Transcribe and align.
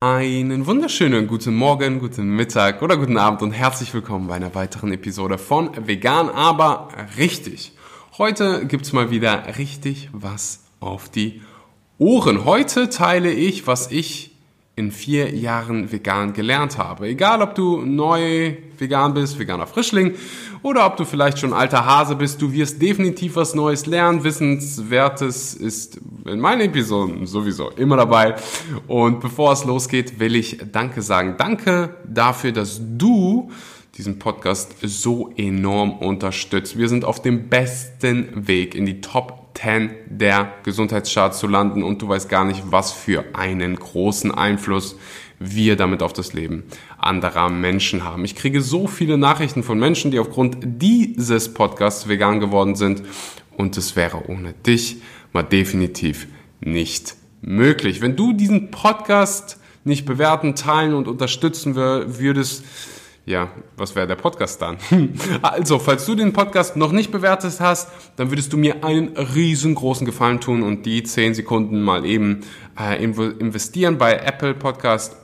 Einen 0.00 0.66
wunderschönen 0.66 1.26
guten 1.26 1.56
Morgen, 1.56 1.98
guten 1.98 2.28
Mittag 2.36 2.82
oder 2.82 2.96
guten 2.96 3.18
Abend 3.18 3.42
und 3.42 3.50
herzlich 3.50 3.92
willkommen 3.92 4.28
bei 4.28 4.36
einer 4.36 4.54
weiteren 4.54 4.92
Episode 4.92 5.38
von 5.38 5.88
Vegan, 5.88 6.30
aber 6.30 6.90
richtig. 7.16 7.72
Heute 8.16 8.64
gibt's 8.66 8.92
mal 8.92 9.10
wieder 9.10 9.58
richtig 9.58 10.08
was 10.12 10.66
auf 10.78 11.08
die 11.08 11.42
Ohren. 11.98 12.44
Heute 12.44 12.90
teile 12.90 13.32
ich, 13.32 13.66
was 13.66 13.90
ich 13.90 14.37
in 14.78 14.92
vier 14.92 15.34
Jahren 15.34 15.90
vegan 15.90 16.32
gelernt 16.32 16.78
habe. 16.78 17.08
Egal, 17.08 17.42
ob 17.42 17.54
du 17.56 17.82
neu 17.84 18.54
vegan 18.78 19.12
bist, 19.12 19.38
veganer 19.38 19.66
Frischling, 19.66 20.14
oder 20.62 20.86
ob 20.86 20.96
du 20.96 21.04
vielleicht 21.04 21.38
schon 21.38 21.52
alter 21.52 21.84
Hase 21.84 22.16
bist, 22.16 22.40
du 22.40 22.52
wirst 22.52 22.80
definitiv 22.80 23.36
was 23.36 23.54
Neues 23.54 23.86
lernen. 23.86 24.24
Wissenswertes 24.24 25.54
ist 25.54 26.00
in 26.24 26.40
meinen 26.40 26.62
Episoden 26.62 27.26
sowieso 27.26 27.70
immer 27.70 27.96
dabei. 27.96 28.36
Und 28.86 29.20
bevor 29.20 29.52
es 29.52 29.64
losgeht, 29.64 30.20
will 30.20 30.36
ich 30.36 30.58
Danke 30.72 31.02
sagen. 31.02 31.34
Danke 31.38 31.96
dafür, 32.06 32.52
dass 32.52 32.80
du 32.80 33.50
diesen 33.96 34.20
Podcast 34.20 34.76
so 34.82 35.32
enorm 35.36 35.98
unterstützt. 35.98 36.78
Wir 36.78 36.88
sind 36.88 37.04
auf 37.04 37.20
dem 37.20 37.48
besten 37.48 38.46
Weg 38.46 38.76
in 38.76 38.86
die 38.86 39.00
Top 39.00 39.47
10 39.60 39.90
der 40.06 40.52
Gesundheitscharts 40.62 41.38
zu 41.38 41.48
landen 41.48 41.82
und 41.82 42.00
du 42.00 42.08
weißt 42.08 42.28
gar 42.28 42.44
nicht, 42.44 42.62
was 42.70 42.92
für 42.92 43.24
einen 43.32 43.76
großen 43.76 44.30
Einfluss 44.30 44.96
wir 45.40 45.76
damit 45.76 46.02
auf 46.02 46.12
das 46.12 46.32
Leben 46.32 46.64
anderer 46.96 47.48
Menschen 47.48 48.04
haben. 48.04 48.24
Ich 48.24 48.36
kriege 48.36 48.60
so 48.60 48.86
viele 48.86 49.18
Nachrichten 49.18 49.62
von 49.62 49.78
Menschen, 49.78 50.10
die 50.10 50.18
aufgrund 50.18 50.58
dieses 50.62 51.52
Podcasts 51.54 52.08
vegan 52.08 52.40
geworden 52.40 52.76
sind 52.76 53.02
und 53.56 53.76
es 53.76 53.96
wäre 53.96 54.28
ohne 54.28 54.52
dich 54.52 54.98
mal 55.32 55.42
definitiv 55.42 56.28
nicht 56.60 57.16
möglich. 57.40 58.00
Wenn 58.00 58.16
du 58.16 58.32
diesen 58.32 58.70
Podcast 58.70 59.58
nicht 59.84 60.06
bewerten, 60.06 60.54
teilen 60.54 60.94
und 60.94 61.08
unterstützen 61.08 61.74
würdest, 61.74 62.64
ja, 63.28 63.50
was 63.76 63.94
wäre 63.94 64.06
der 64.06 64.16
Podcast 64.16 64.62
dann? 64.62 64.78
also, 65.42 65.78
falls 65.78 66.06
du 66.06 66.14
den 66.14 66.32
Podcast 66.32 66.76
noch 66.76 66.92
nicht 66.92 67.12
bewertet 67.12 67.60
hast, 67.60 67.90
dann 68.16 68.30
würdest 68.30 68.52
du 68.54 68.56
mir 68.56 68.84
einen 68.84 69.16
riesengroßen 69.16 70.06
Gefallen 70.06 70.40
tun 70.40 70.62
und 70.62 70.86
die 70.86 71.02
10 71.02 71.34
Sekunden 71.34 71.82
mal 71.82 72.06
eben 72.06 72.40
äh, 72.78 73.02
investieren 73.04 73.98
bei 73.98 74.14
Apple 74.14 74.54
Podcast 74.54 75.16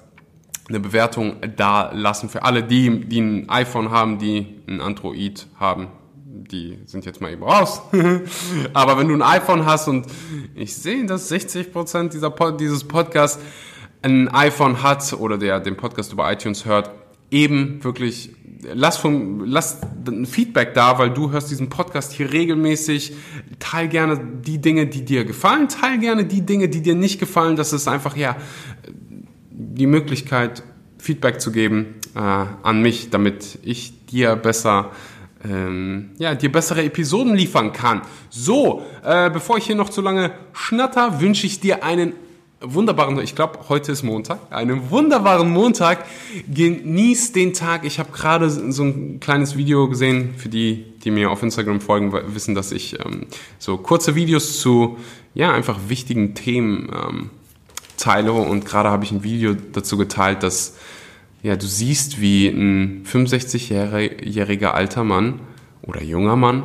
eine 0.68 0.80
Bewertung 0.80 1.36
da 1.56 1.92
lassen 1.92 2.28
für 2.28 2.42
alle 2.42 2.62
die, 2.62 3.06
die 3.06 3.20
ein 3.20 3.48
iPhone 3.48 3.90
haben, 3.90 4.18
die 4.18 4.60
ein 4.68 4.80
Android 4.82 5.46
haben. 5.58 5.88
Die 6.26 6.78
sind 6.84 7.06
jetzt 7.06 7.22
mal 7.22 7.32
eben 7.32 7.42
raus. 7.42 7.80
Aber 8.74 8.98
wenn 8.98 9.08
du 9.08 9.14
ein 9.14 9.22
iPhone 9.22 9.64
hast 9.64 9.88
und 9.88 10.06
ich 10.54 10.74
sehe, 10.74 11.06
dass 11.06 11.30
60% 11.30 12.10
dieser 12.10 12.30
dieses 12.52 12.84
Podcast 12.84 13.40
ein 14.02 14.28
iPhone 14.28 14.82
hat 14.82 15.14
oder 15.14 15.38
der 15.38 15.60
den 15.60 15.76
Podcast 15.76 16.12
über 16.12 16.30
iTunes 16.30 16.66
hört, 16.66 16.90
eben 17.30 17.82
wirklich 17.82 18.30
lass 18.72 18.96
vom 18.96 19.44
lass 19.44 19.80
ein 20.06 20.26
Feedback 20.26 20.74
da, 20.74 20.98
weil 20.98 21.10
du 21.10 21.30
hörst 21.30 21.50
diesen 21.50 21.68
Podcast 21.68 22.12
hier 22.12 22.32
regelmäßig. 22.32 23.12
Teil 23.58 23.88
gerne 23.88 24.18
die 24.18 24.60
Dinge, 24.60 24.86
die 24.86 25.04
dir 25.04 25.24
gefallen, 25.24 25.68
teil 25.68 25.98
gerne 25.98 26.24
die 26.24 26.42
Dinge, 26.42 26.68
die 26.68 26.82
dir 26.82 26.94
nicht 26.94 27.18
gefallen. 27.18 27.56
Das 27.56 27.72
ist 27.72 27.88
einfach 27.88 28.16
ja 28.16 28.36
die 29.50 29.86
Möglichkeit 29.86 30.62
Feedback 30.98 31.40
zu 31.40 31.52
geben 31.52 31.96
äh, 32.14 32.18
an 32.18 32.80
mich, 32.80 33.10
damit 33.10 33.58
ich 33.62 34.06
dir 34.06 34.36
besser 34.36 34.90
ähm, 35.44 36.10
ja, 36.16 36.34
dir 36.34 36.50
bessere 36.50 36.82
Episoden 36.84 37.34
liefern 37.34 37.72
kann. 37.72 38.02
So, 38.30 38.82
äh, 39.04 39.28
bevor 39.30 39.58
ich 39.58 39.66
hier 39.66 39.76
noch 39.76 39.90
zu 39.90 40.00
lange 40.00 40.32
schnatter, 40.54 41.20
wünsche 41.20 41.46
ich 41.46 41.60
dir 41.60 41.84
einen 41.84 42.14
wunderbaren, 42.66 43.18
ich 43.20 43.34
glaube, 43.34 43.58
heute 43.68 43.92
ist 43.92 44.02
Montag, 44.02 44.38
einen 44.50 44.90
wunderbaren 44.90 45.50
Montag. 45.50 46.04
Genieß 46.52 47.32
den 47.32 47.52
Tag. 47.52 47.84
Ich 47.84 47.98
habe 47.98 48.10
gerade 48.12 48.50
so 48.50 48.82
ein 48.82 49.20
kleines 49.20 49.56
Video 49.56 49.88
gesehen, 49.88 50.34
für 50.36 50.48
die, 50.48 50.84
die 51.04 51.10
mir 51.10 51.30
auf 51.30 51.42
Instagram 51.42 51.80
folgen, 51.80 52.12
wissen, 52.34 52.54
dass 52.54 52.72
ich 52.72 52.98
ähm, 53.04 53.26
so 53.58 53.76
kurze 53.76 54.14
Videos 54.14 54.60
zu, 54.60 54.98
ja, 55.34 55.52
einfach 55.52 55.78
wichtigen 55.88 56.34
Themen 56.34 56.90
ähm, 56.92 57.30
teile. 57.96 58.32
Und 58.32 58.64
gerade 58.64 58.90
habe 58.90 59.04
ich 59.04 59.12
ein 59.12 59.22
Video 59.22 59.54
dazu 59.72 59.96
geteilt, 59.96 60.42
dass, 60.42 60.76
ja, 61.42 61.56
du 61.56 61.66
siehst, 61.66 62.20
wie 62.20 62.48
ein 62.48 63.04
65-jähriger 63.04 64.68
alter 64.68 65.04
Mann 65.04 65.40
oder 65.82 66.02
junger 66.02 66.36
Mann 66.36 66.62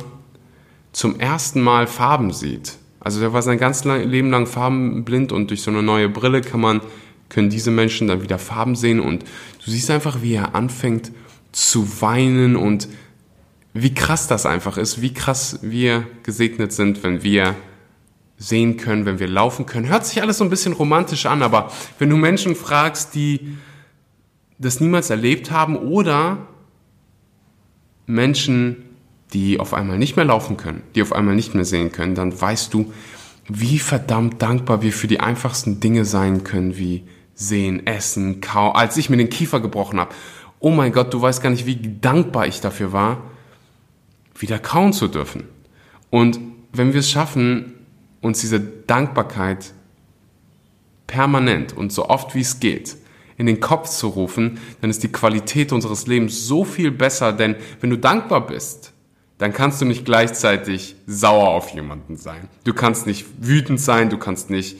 zum 0.92 1.20
ersten 1.20 1.60
Mal 1.60 1.86
Farben 1.86 2.32
sieht 2.32 2.79
also 3.00 3.18
der 3.20 3.32
war 3.32 3.42
sein 3.42 3.58
ganzes 3.58 3.84
Leben 3.84 4.30
lang 4.30 4.46
farbenblind 4.46 5.32
und 5.32 5.50
durch 5.50 5.62
so 5.62 5.70
eine 5.70 5.82
neue 5.82 6.08
Brille 6.08 6.42
kann 6.42 6.60
man, 6.60 6.80
können 7.30 7.48
diese 7.48 7.70
Menschen 7.70 8.08
dann 8.08 8.22
wieder 8.22 8.38
Farben 8.38 8.76
sehen 8.76 9.00
und 9.00 9.22
du 9.64 9.70
siehst 9.70 9.90
einfach, 9.90 10.22
wie 10.22 10.34
er 10.34 10.54
anfängt 10.54 11.10
zu 11.52 12.00
weinen 12.00 12.56
und 12.56 12.88
wie 13.72 13.94
krass 13.94 14.26
das 14.26 14.46
einfach 14.46 14.76
ist, 14.76 15.00
wie 15.00 15.14
krass 15.14 15.60
wir 15.62 16.06
gesegnet 16.22 16.72
sind, 16.72 17.02
wenn 17.02 17.22
wir 17.22 17.54
sehen 18.36 18.76
können, 18.76 19.06
wenn 19.06 19.18
wir 19.18 19.28
laufen 19.28 19.66
können. 19.66 19.88
Hört 19.88 20.06
sich 20.06 20.20
alles 20.22 20.38
so 20.38 20.44
ein 20.44 20.50
bisschen 20.50 20.72
romantisch 20.72 21.26
an, 21.26 21.42
aber 21.42 21.70
wenn 21.98 22.10
du 22.10 22.16
Menschen 22.16 22.56
fragst, 22.56 23.14
die 23.14 23.56
das 24.58 24.80
niemals 24.80 25.10
erlebt 25.10 25.50
haben 25.50 25.76
oder 25.76 26.46
Menschen, 28.06 28.89
die 29.32 29.60
auf 29.60 29.74
einmal 29.74 29.98
nicht 29.98 30.16
mehr 30.16 30.24
laufen 30.24 30.56
können, 30.56 30.82
die 30.94 31.02
auf 31.02 31.12
einmal 31.12 31.34
nicht 31.34 31.54
mehr 31.54 31.64
sehen 31.64 31.92
können, 31.92 32.14
dann 32.14 32.38
weißt 32.38 32.72
du, 32.74 32.92
wie 33.48 33.78
verdammt 33.78 34.42
dankbar 34.42 34.82
wir 34.82 34.92
für 34.92 35.08
die 35.08 35.20
einfachsten 35.20 35.80
Dinge 35.80 36.04
sein 36.04 36.44
können, 36.44 36.76
wie 36.76 37.04
sehen, 37.34 37.86
essen, 37.86 38.40
kauen. 38.40 38.76
Als 38.76 38.96
ich 38.96 39.10
mir 39.10 39.16
den 39.16 39.30
Kiefer 39.30 39.60
gebrochen 39.60 39.98
habe, 39.98 40.14
oh 40.60 40.70
mein 40.70 40.92
Gott, 40.92 41.12
du 41.12 41.20
weißt 41.20 41.42
gar 41.42 41.50
nicht, 41.50 41.66
wie 41.66 41.76
dankbar 42.00 42.46
ich 42.46 42.60
dafür 42.60 42.92
war, 42.92 43.22
wieder 44.38 44.58
kauen 44.58 44.92
zu 44.92 45.08
dürfen. 45.08 45.44
Und 46.10 46.38
wenn 46.72 46.92
wir 46.92 47.00
es 47.00 47.10
schaffen, 47.10 47.74
uns 48.20 48.40
diese 48.40 48.60
Dankbarkeit 48.60 49.72
permanent 51.06 51.76
und 51.76 51.92
so 51.92 52.08
oft 52.08 52.34
wie 52.34 52.40
es 52.40 52.60
geht 52.60 52.96
in 53.36 53.46
den 53.46 53.58
Kopf 53.58 53.88
zu 53.88 54.08
rufen, 54.08 54.60
dann 54.82 54.90
ist 54.90 55.02
die 55.02 55.10
Qualität 55.10 55.72
unseres 55.72 56.06
Lebens 56.06 56.46
so 56.46 56.62
viel 56.62 56.90
besser, 56.90 57.32
denn 57.32 57.56
wenn 57.80 57.88
du 57.88 57.96
dankbar 57.96 58.46
bist, 58.46 58.92
dann 59.40 59.54
kannst 59.54 59.80
du 59.80 59.86
nicht 59.86 60.04
gleichzeitig 60.04 60.96
sauer 61.06 61.48
auf 61.48 61.70
jemanden 61.70 62.18
sein. 62.18 62.48
Du 62.64 62.74
kannst 62.74 63.06
nicht 63.06 63.24
wütend 63.38 63.80
sein, 63.80 64.10
du 64.10 64.18
kannst 64.18 64.50
nicht, 64.50 64.76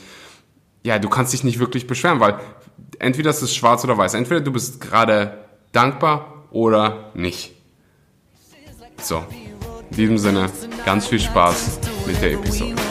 ja, 0.83 0.99
du 0.99 1.09
kannst 1.09 1.33
dich 1.33 1.45
nicht 1.45 1.59
wirklich 1.59 1.87
beschweren, 1.87 2.21
weil 2.21 2.39
entweder 2.99 3.31
ist 3.31 3.41
es 3.41 3.55
schwarz 3.55 3.85
oder 3.85 3.97
weiß. 3.97 4.13
Entweder 4.13 4.43
du 4.43 4.53
bist 4.53 4.79
gerade 4.83 5.47
dankbar 5.73 6.45
oder 6.51 7.11
nicht. 7.15 7.53
So, 9.01 9.25
in 9.91 9.97
diesem 9.97 10.19
Sinne, 10.19 10.51
ganz 10.85 11.07
viel 11.07 11.21
Spaß 11.21 11.81
mit 12.07 12.21
der 12.21 12.33
Episode. 12.33 12.90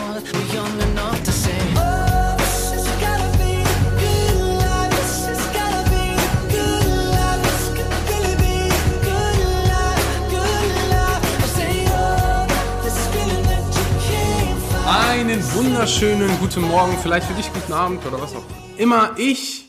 Wunderschönen 15.59 16.29
guten 16.39 16.61
Morgen, 16.61 16.97
vielleicht 17.03 17.27
für 17.27 17.33
dich 17.33 17.51
guten 17.51 17.73
Abend 17.73 18.05
oder 18.05 18.21
was 18.21 18.33
auch 18.33 18.45
immer. 18.77 19.11
Ich 19.17 19.65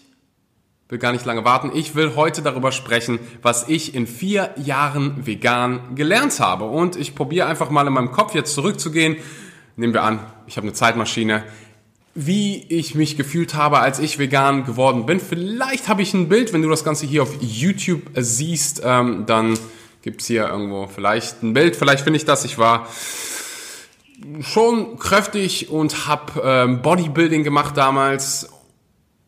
will 0.89 0.99
gar 0.99 1.11
nicht 1.11 1.25
lange 1.25 1.45
warten. 1.45 1.73
Ich 1.75 1.97
will 1.97 2.15
heute 2.15 2.43
darüber 2.43 2.71
sprechen, 2.71 3.19
was 3.43 3.69
ich 3.69 3.93
in 3.93 4.07
vier 4.07 4.55
Jahren 4.57 5.27
vegan 5.27 5.97
gelernt 5.97 6.39
habe. 6.39 6.67
Und 6.67 6.95
ich 6.95 7.17
probiere 7.17 7.49
einfach 7.49 7.71
mal 7.71 7.89
in 7.89 7.93
meinem 7.93 8.13
Kopf 8.13 8.37
jetzt 8.37 8.55
zurückzugehen. 8.55 9.17
Nehmen 9.75 9.93
wir 9.93 10.05
an, 10.05 10.21
ich 10.47 10.57
habe 10.57 10.69
eine 10.69 10.75
Zeitmaschine. 10.75 11.43
Wie 12.15 12.65
ich 12.69 12.95
mich 12.95 13.17
gefühlt 13.17 13.57
habe, 13.57 13.81
als 13.81 13.99
ich 13.99 14.21
vegan 14.21 14.65
geworden 14.65 15.07
bin. 15.07 15.19
Vielleicht 15.19 15.89
habe 15.89 16.03
ich 16.03 16.15
ein 16.15 16.29
Bild, 16.29 16.53
wenn 16.53 16.63
du 16.63 16.69
das 16.69 16.85
Ganze 16.85 17.05
hier 17.05 17.25
auf 17.25 17.35
YouTube 17.41 18.03
siehst, 18.15 18.81
ähm, 18.85 19.25
dann 19.27 19.59
gibt's 20.03 20.27
hier 20.27 20.47
irgendwo 20.47 20.87
vielleicht 20.87 21.43
ein 21.43 21.53
Bild. 21.53 21.75
Vielleicht 21.75 22.05
finde 22.05 22.19
ich 22.19 22.25
das. 22.25 22.45
Ich 22.45 22.59
war 22.59 22.87
schon 24.41 24.99
kräftig 24.99 25.71
und 25.71 26.07
habe 26.07 26.43
ähm, 26.45 26.83
Bodybuilding 26.83 27.45
gemacht 27.45 27.77
damals 27.77 28.49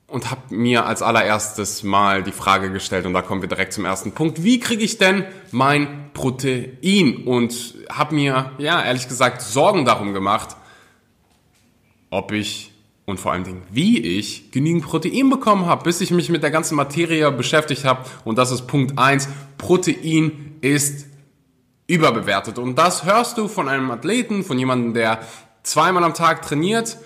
und 0.07 0.31
habe 0.31 0.55
mir 0.55 0.85
als 0.85 1.01
allererstes 1.01 1.83
mal 1.83 2.23
die 2.23 2.33
Frage 2.33 2.71
gestellt 2.71 3.07
und 3.07 3.15
da 3.15 3.23
kommen 3.23 3.41
wir 3.41 3.49
direkt 3.49 3.73
zum 3.73 3.85
ersten 3.85 4.13
Punkt. 4.13 4.45
Wie 4.45 4.61
kriege 4.61 4.83
ich 4.83 4.99
denn 4.99 5.25
mein 5.51 6.11
Protein? 6.13 7.25
Und 7.25 7.75
habe 7.91 8.15
mir, 8.15 8.53
ja, 8.59 8.83
ehrlich 8.83 9.09
gesagt, 9.09 9.41
Sorgen 9.41 9.85
darum 9.85 10.13
gemacht, 10.13 10.57
ob 12.11 12.33
ich 12.33 12.73
und 13.05 13.19
vor 13.19 13.33
allen 13.33 13.45
Dingen, 13.45 13.63
wie 13.71 13.99
ich 13.99 14.53
genügend 14.53 14.85
Protein 14.85 15.29
bekommen 15.29 15.67
habe, 15.67 15.85
bis 15.85 16.01
ich 16.01 16.11
mich 16.11 16.29
mit 16.29 16.43
der 16.43 16.51
ganzen 16.51 16.77
Materie 16.77 17.31
beschäftigt 17.33 17.85
habe. 17.85 18.05
Und 18.25 18.39
das 18.39 18.51
ist 18.53 18.67
Punkt 18.67 18.99
eins: 18.99 19.29
Protein 19.59 20.57
ist 20.61 21.07
überbewertet. 21.93 22.59
Und 22.59 22.77
das 22.77 23.05
hörst 23.05 23.37
du 23.37 23.49
von 23.49 23.69
einem 23.69 23.91
Athleten, 23.91 24.45
von 24.45 24.59
jemandem, 24.59 24.95
der 24.95 25.21
zweimal 25.63 26.03
am 26.05 26.15
Tag 26.15 26.41
trainiert. 26.41 26.97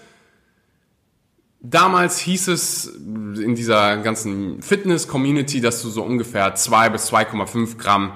Damals 1.60 2.20
hieß 2.20 2.48
es 2.48 2.86
in 2.86 3.56
dieser 3.56 3.96
ganzen 3.96 4.62
Fitness-Community, 4.62 5.60
dass 5.60 5.82
du 5.82 5.88
so 5.88 6.04
ungefähr 6.04 6.54
2 6.54 6.90
bis 6.90 7.12
2,5 7.12 7.76
Gramm, 7.76 8.12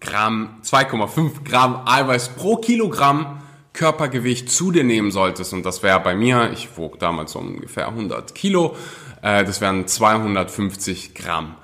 Gramm, 0.00 0.60
2,5 0.64 1.44
Gramm 1.44 1.82
Eiweiß 1.86 2.30
pro 2.30 2.56
Kilogramm 2.56 3.42
Körpergewicht 3.74 4.50
zu 4.50 4.70
dir 4.70 4.84
nehmen 4.84 5.10
solltest. 5.10 5.52
Und 5.52 5.66
das 5.66 5.82
wäre 5.82 6.00
bei 6.00 6.14
mir, 6.14 6.52
ich 6.52 6.78
wog 6.78 6.98
damals 6.98 7.32
so 7.32 7.40
ungefähr 7.40 7.88
100 7.88 8.34
Kilo, 8.34 8.76
äh, 9.20 9.44
das 9.44 9.60
wären 9.60 9.86
250 9.86 11.14
Gramm 11.14 11.56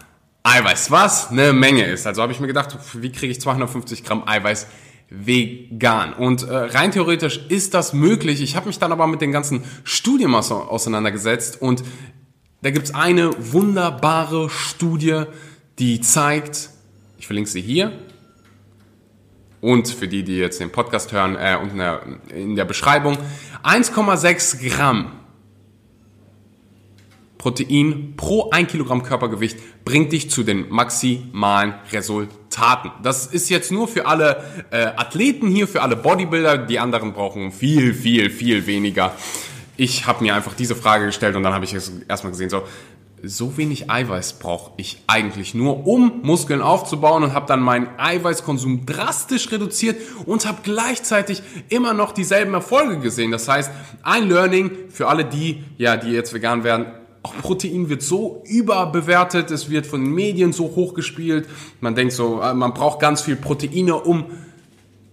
Eiweiß, 0.50 0.90
was 0.90 1.30
eine 1.30 1.52
Menge 1.52 1.84
ist. 1.84 2.06
Also 2.06 2.22
habe 2.22 2.32
ich 2.32 2.40
mir 2.40 2.48
gedacht, 2.48 2.76
wie 2.94 3.12
kriege 3.12 3.30
ich 3.30 3.40
250 3.40 4.02
Gramm 4.04 4.26
Eiweiß 4.26 4.66
vegan? 5.08 6.12
Und 6.12 6.42
äh, 6.42 6.54
rein 6.54 6.90
theoretisch 6.90 7.40
ist 7.48 7.74
das 7.74 7.92
möglich. 7.92 8.42
Ich 8.42 8.56
habe 8.56 8.66
mich 8.66 8.78
dann 8.78 8.90
aber 8.90 9.06
mit 9.06 9.20
den 9.20 9.30
ganzen 9.30 9.62
Studien 9.84 10.34
auseinandergesetzt 10.34 11.62
und 11.62 11.84
da 12.62 12.70
gibt's 12.70 12.92
eine 12.92 13.30
wunderbare 13.52 14.50
Studie, 14.50 15.22
die 15.78 16.00
zeigt, 16.00 16.70
ich 17.18 17.26
verlinke 17.26 17.48
sie 17.48 17.62
hier, 17.62 17.92
und 19.60 19.88
für 19.88 20.08
die, 20.08 20.24
die 20.24 20.36
jetzt 20.36 20.58
den 20.58 20.72
Podcast 20.72 21.12
hören, 21.12 21.36
äh, 21.36 21.58
unten 21.62 21.80
in 22.34 22.56
der 22.56 22.64
Beschreibung, 22.64 23.18
1,6 23.62 24.68
Gramm 24.68 25.12
Protein 27.40 28.12
pro 28.18 28.50
1 28.50 28.70
Kilogramm 28.70 29.02
Körpergewicht 29.02 29.56
bringt 29.86 30.12
dich 30.12 30.30
zu 30.30 30.42
den 30.42 30.68
maximalen 30.68 31.72
Resultaten. 31.90 32.90
Das 33.02 33.26
ist 33.26 33.48
jetzt 33.48 33.72
nur 33.72 33.88
für 33.88 34.04
alle 34.04 34.44
äh, 34.70 34.88
Athleten 34.96 35.48
hier, 35.48 35.66
für 35.66 35.80
alle 35.80 35.96
Bodybuilder. 35.96 36.58
Die 36.58 36.78
anderen 36.78 37.14
brauchen 37.14 37.50
viel, 37.50 37.94
viel, 37.94 38.28
viel 38.28 38.66
weniger. 38.66 39.14
Ich 39.78 40.06
habe 40.06 40.22
mir 40.22 40.34
einfach 40.34 40.52
diese 40.52 40.76
Frage 40.76 41.06
gestellt 41.06 41.34
und 41.34 41.42
dann 41.42 41.54
habe 41.54 41.64
ich 41.64 41.72
erstmal 41.72 42.32
gesehen, 42.32 42.50
so, 42.50 42.64
so 43.22 43.56
wenig 43.56 43.90
Eiweiß 43.90 44.34
brauche 44.34 44.72
ich 44.76 45.02
eigentlich 45.06 45.54
nur, 45.54 45.86
um 45.86 46.20
Muskeln 46.22 46.60
aufzubauen 46.60 47.22
und 47.22 47.32
habe 47.32 47.46
dann 47.46 47.60
meinen 47.60 47.88
Eiweißkonsum 47.96 48.84
drastisch 48.84 49.50
reduziert 49.50 49.96
und 50.26 50.46
habe 50.46 50.58
gleichzeitig 50.62 51.42
immer 51.70 51.94
noch 51.94 52.12
dieselben 52.12 52.52
Erfolge 52.52 52.98
gesehen. 52.98 53.30
Das 53.30 53.48
heißt, 53.48 53.70
ein 54.02 54.28
Learning 54.28 54.72
für 54.90 55.08
alle 55.08 55.24
die, 55.24 55.64
ja, 55.78 55.96
die 55.96 56.10
jetzt 56.10 56.34
vegan 56.34 56.64
werden, 56.64 56.99
auch 57.22 57.36
Protein 57.36 57.88
wird 57.88 58.02
so 58.02 58.42
überbewertet, 58.46 59.50
es 59.50 59.68
wird 59.68 59.86
von 59.86 60.02
den 60.02 60.14
Medien 60.14 60.52
so 60.52 60.74
hochgespielt. 60.74 61.48
Man 61.80 61.94
denkt 61.94 62.14
so, 62.14 62.40
äh, 62.40 62.54
man 62.54 62.72
braucht 62.72 63.00
ganz 63.00 63.22
viel 63.22 63.36
Proteine, 63.36 63.96
um 63.96 64.26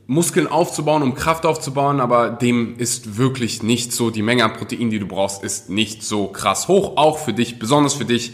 Muskeln 0.07 0.48
aufzubauen, 0.48 1.04
um 1.04 1.15
Kraft 1.15 1.45
aufzubauen, 1.45 2.00
aber 2.00 2.30
dem 2.30 2.77
ist 2.77 3.18
wirklich 3.18 3.62
nicht 3.62 3.92
so. 3.92 4.09
Die 4.09 4.21
Menge 4.21 4.45
an 4.45 4.54
Protein, 4.54 4.89
die 4.89 5.00
du 5.00 5.06
brauchst, 5.06 5.44
ist 5.44 5.69
nicht 5.69 6.01
so 6.01 6.27
krass 6.27 6.69
hoch. 6.69 6.95
Auch 6.95 7.18
für 7.18 7.33
dich, 7.33 7.59
besonders 7.59 7.94
für 7.94 8.06
dich 8.06 8.31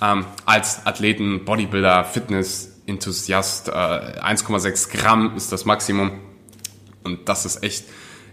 ähm, 0.00 0.24
als 0.44 0.86
Athleten, 0.86 1.44
Bodybuilder, 1.44 2.04
Fitness-Enthusiast. 2.04 3.68
Äh, 3.68 3.72
1,6 3.72 4.90
Gramm 4.90 5.36
ist 5.36 5.50
das 5.50 5.64
Maximum. 5.64 6.12
Und 7.02 7.28
das 7.28 7.44
ist 7.46 7.64
echt 7.64 7.84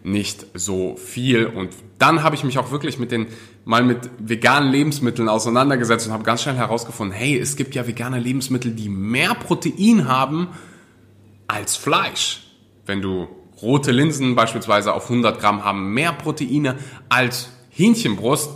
nicht 0.06 0.46
so 0.54 0.96
viel. 0.98 1.48
Und 1.48 1.72
dann 1.98 2.24
habe 2.24 2.36
ich 2.36 2.44
mich 2.44 2.58
auch 2.60 2.72
wirklich 2.72 3.00
mit 3.00 3.12
den 3.12 3.28
mal 3.66 3.84
mit 3.84 4.10
veganen 4.20 4.72
Lebensmitteln 4.72 5.28
auseinandergesetzt 5.28 6.06
und 6.08 6.14
habe 6.14 6.24
ganz 6.24 6.44
schnell 6.44 6.56
herausgefunden, 6.56 7.16
hey, 7.16 7.38
es 7.38 7.56
gibt 7.56 7.74
ja 7.74 7.88
vegane 7.88 8.20
Lebensmittel, 8.20 8.72
die 8.72 8.90
mehr 8.90 9.34
Protein 9.34 10.08
haben 10.08 10.50
als 11.48 11.76
Fleisch. 11.76 12.44
Wenn 12.86 13.02
du 13.02 13.28
rote 13.62 13.92
Linsen 13.92 14.36
beispielsweise 14.36 14.94
auf 14.94 15.10
100 15.10 15.40
Gramm 15.40 15.64
haben 15.64 15.94
mehr 15.94 16.14
Proteine 16.14 16.78
als 17.10 17.50
Hähnchenbrust, 17.72 18.52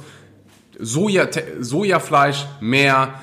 Soja, 0.77 1.27
Sojafleisch 1.59 2.45
mehr, 2.61 3.15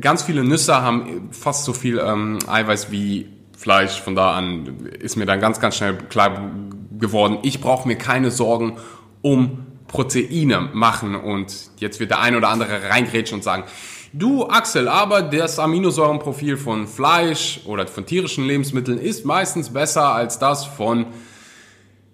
ganz 0.00 0.22
viele 0.24 0.42
Nüsse 0.44 0.82
haben 0.82 1.28
fast 1.30 1.64
so 1.64 1.72
viel 1.72 1.98
ähm, 1.98 2.38
Eiweiß 2.46 2.90
wie 2.90 3.28
Fleisch. 3.56 4.00
Von 4.00 4.14
da 4.14 4.32
an 4.32 4.86
ist 5.00 5.16
mir 5.16 5.26
dann 5.26 5.40
ganz, 5.40 5.58
ganz 5.60 5.76
schnell 5.76 5.94
klar 5.94 6.50
geworden, 6.98 7.38
ich 7.42 7.60
brauche 7.60 7.86
mir 7.86 7.96
keine 7.96 8.30
Sorgen 8.30 8.78
um 9.22 9.66
Proteine 9.88 10.68
machen. 10.72 11.14
Und 11.16 11.70
jetzt 11.78 11.98
wird 11.98 12.10
der 12.10 12.20
eine 12.20 12.36
oder 12.36 12.48
andere 12.48 12.90
reingrätschen 12.90 13.36
und 13.36 13.42
sagen, 13.42 13.64
du 14.12 14.46
Axel, 14.46 14.88
aber 14.88 15.22
das 15.22 15.58
Aminosäurenprofil 15.58 16.56
von 16.56 16.86
Fleisch 16.86 17.60
oder 17.64 17.86
von 17.86 18.06
tierischen 18.06 18.44
Lebensmitteln 18.44 18.98
ist 18.98 19.24
meistens 19.24 19.70
besser 19.70 20.14
als 20.14 20.38
das 20.38 20.64
von 20.64 21.06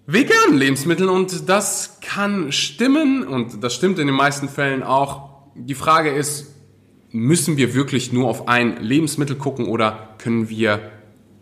veganen 0.07 0.57
Lebensmitteln. 0.57 1.09
Und 1.09 1.49
das 1.49 1.99
kann 2.01 2.53
stimmen 2.53 3.27
und 3.27 3.63
das 3.63 3.75
stimmt 3.75 3.99
in 3.99 4.07
den 4.07 4.17
meisten 4.17 4.49
Fällen 4.49 4.83
auch. 4.83 5.31
Die 5.55 5.75
Frage 5.75 6.11
ist, 6.11 6.55
müssen 7.11 7.57
wir 7.57 7.75
wirklich 7.75 8.13
nur 8.13 8.29
auf 8.29 8.49
ein 8.49 8.83
Lebensmittel 8.83 9.37
gucken 9.37 9.67
oder 9.67 10.17
können 10.19 10.49
wir 10.49 10.91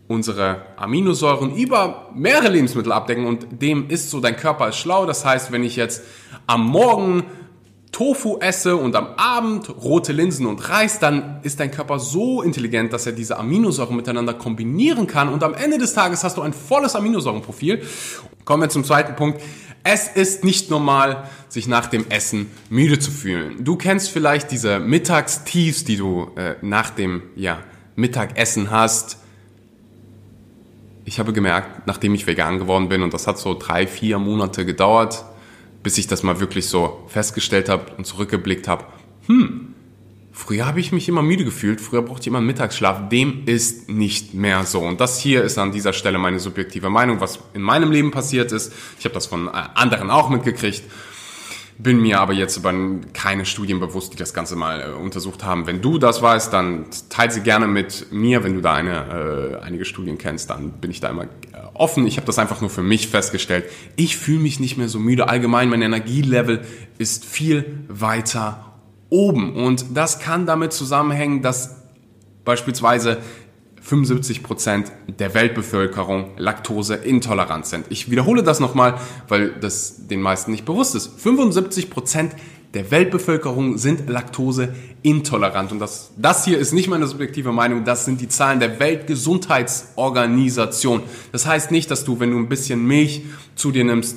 unsere 0.07 0.63
Aminosäuren 0.75 1.55
über 1.55 2.09
mehrere 2.13 2.49
Lebensmittel 2.49 2.91
abdecken 2.91 3.25
und 3.25 3.61
dem 3.61 3.89
ist 3.89 4.09
so, 4.09 4.19
dein 4.19 4.35
Körper 4.35 4.69
ist 4.69 4.77
schlau. 4.77 5.05
Das 5.05 5.25
heißt, 5.25 5.51
wenn 5.51 5.63
ich 5.63 5.75
jetzt 5.75 6.03
am 6.45 6.65
Morgen 6.65 7.23
Tofu 7.91 8.39
esse 8.39 8.75
und 8.75 8.95
am 8.95 9.09
Abend 9.17 9.69
rote 9.69 10.13
Linsen 10.13 10.47
und 10.47 10.67
Reis, 10.67 10.99
dann 10.99 11.39
ist 11.43 11.59
dein 11.59 11.69
Körper 11.69 11.99
so 11.99 12.41
intelligent, 12.41 12.91
dass 12.91 13.05
er 13.05 13.11
diese 13.11 13.37
Aminosäuren 13.37 13.95
miteinander 13.95 14.33
kombinieren 14.33 15.05
kann 15.05 15.29
und 15.29 15.43
am 15.43 15.53
Ende 15.53 15.77
des 15.77 15.93
Tages 15.93 16.23
hast 16.23 16.37
du 16.37 16.41
ein 16.41 16.53
volles 16.53 16.95
Aminosäurenprofil. 16.95 17.83
Kommen 18.45 18.63
wir 18.63 18.69
zum 18.69 18.83
zweiten 18.83 19.15
Punkt. 19.15 19.41
Es 19.83 20.07
ist 20.07 20.43
nicht 20.43 20.71
normal, 20.71 21.29
sich 21.49 21.67
nach 21.67 21.87
dem 21.87 22.09
Essen 22.09 22.49
müde 22.69 22.99
zu 22.99 23.11
fühlen. 23.11 23.63
Du 23.63 23.75
kennst 23.75 24.09
vielleicht 24.09 24.49
diese 24.49 24.79
Mittagstiefs, 24.79 25.83
die 25.83 25.97
du 25.97 26.31
äh, 26.35 26.55
nach 26.61 26.89
dem 26.89 27.21
ja, 27.35 27.59
Mittagessen 27.95 28.71
hast 28.71 29.17
ich 31.05 31.19
habe 31.19 31.33
gemerkt, 31.33 31.87
nachdem 31.87 32.13
ich 32.13 32.27
vegan 32.27 32.59
geworden 32.59 32.89
bin, 32.89 33.01
und 33.03 33.13
das 33.13 33.27
hat 33.27 33.37
so 33.37 33.53
drei, 33.53 33.87
vier 33.87 34.19
Monate 34.19 34.65
gedauert, 34.65 35.25
bis 35.81 35.97
ich 35.97 36.07
das 36.07 36.23
mal 36.23 36.39
wirklich 36.39 36.67
so 36.67 37.03
festgestellt 37.07 37.69
habe 37.69 37.91
und 37.97 38.05
zurückgeblickt 38.05 38.67
habe, 38.67 38.85
hm, 39.27 39.73
früher 40.31 40.65
habe 40.65 40.79
ich 40.79 40.91
mich 40.91 41.09
immer 41.09 41.21
müde 41.21 41.43
gefühlt, 41.43 41.81
früher 41.81 42.01
brauchte 42.01 42.21
ich 42.21 42.27
immer 42.27 42.41
Mittagsschlaf, 42.41 43.09
dem 43.09 43.43
ist 43.45 43.89
nicht 43.89 44.33
mehr 44.33 44.63
so. 44.63 44.79
Und 44.79 45.01
das 45.01 45.19
hier 45.19 45.43
ist 45.43 45.57
an 45.57 45.71
dieser 45.71 45.93
Stelle 45.93 46.17
meine 46.17 46.39
subjektive 46.39 46.89
Meinung, 46.89 47.19
was 47.19 47.39
in 47.53 47.61
meinem 47.61 47.91
Leben 47.91 48.11
passiert 48.11 48.51
ist. 48.51 48.73
Ich 48.97 49.05
habe 49.05 49.13
das 49.13 49.25
von 49.25 49.49
anderen 49.49 50.09
auch 50.09 50.29
mitgekriegt 50.29 50.83
bin 51.77 52.01
mir 52.01 52.19
aber 52.19 52.33
jetzt 52.33 52.57
über 52.57 52.73
keine 53.13 53.45
Studien 53.45 53.79
bewusst, 53.79 54.13
die 54.13 54.17
das 54.17 54.33
Ganze 54.33 54.55
mal 54.55 54.81
äh, 54.81 54.93
untersucht 54.93 55.43
haben. 55.43 55.67
Wenn 55.67 55.81
du 55.81 55.97
das 55.97 56.21
weißt, 56.21 56.53
dann 56.53 56.85
teile 57.09 57.31
sie 57.31 57.41
gerne 57.41 57.67
mit 57.67 58.11
mir. 58.11 58.43
Wenn 58.43 58.55
du 58.55 58.61
da 58.61 58.73
eine, 58.73 59.59
äh, 59.61 59.65
einige 59.65 59.85
Studien 59.85 60.17
kennst, 60.17 60.49
dann 60.49 60.71
bin 60.73 60.91
ich 60.91 60.99
da 60.99 61.09
immer 61.09 61.23
äh, 61.23 61.27
offen. 61.73 62.05
Ich 62.07 62.17
habe 62.17 62.27
das 62.27 62.39
einfach 62.39 62.61
nur 62.61 62.69
für 62.69 62.83
mich 62.83 63.07
festgestellt. 63.07 63.65
Ich 63.95 64.17
fühle 64.17 64.39
mich 64.39 64.59
nicht 64.59 64.77
mehr 64.77 64.89
so 64.89 64.99
müde. 64.99 65.29
Allgemein, 65.29 65.69
mein 65.69 65.81
Energielevel 65.81 66.61
ist 66.97 67.25
viel 67.25 67.79
weiter 67.87 68.73
oben. 69.09 69.55
Und 69.55 69.85
das 69.95 70.19
kann 70.19 70.45
damit 70.45 70.73
zusammenhängen, 70.73 71.41
dass 71.41 71.83
beispielsweise 72.45 73.19
75 73.83 74.43
Prozent 74.43 74.91
der 75.19 75.33
Weltbevölkerung 75.33 76.31
laktoseintolerant 76.37 77.65
sind. 77.65 77.87
Ich 77.89 78.09
wiederhole 78.09 78.41
das 78.41 78.61
nochmal, 78.61 78.97
weil 79.27 79.49
das 79.59 80.07
den 80.07 80.21
meisten 80.21 80.51
nicht 80.51 80.63
bewusst 80.63 80.95
ist. 80.95 81.19
75 81.19 81.89
Prozent 81.89 82.33
der 82.73 82.91
Weltbevölkerung 82.91 83.77
sind 83.77 84.09
laktoseintolerant. 84.09 85.73
Und 85.73 85.79
das, 85.79 86.11
das 86.17 86.45
hier 86.45 86.57
ist 86.57 86.71
nicht 86.71 86.87
meine 86.87 87.07
subjektive 87.07 87.51
Meinung, 87.51 87.83
das 87.83 88.05
sind 88.05 88.21
die 88.21 88.29
Zahlen 88.29 88.61
der 88.61 88.79
Weltgesundheitsorganisation. 88.79 91.03
Das 91.33 91.45
heißt 91.45 91.71
nicht, 91.71 91.91
dass 91.91 92.05
du, 92.05 92.21
wenn 92.21 92.31
du 92.31 92.37
ein 92.37 92.47
bisschen 92.47 92.87
Milch 92.87 93.23
zu 93.55 93.71
dir 93.71 93.83
nimmst, 93.83 94.15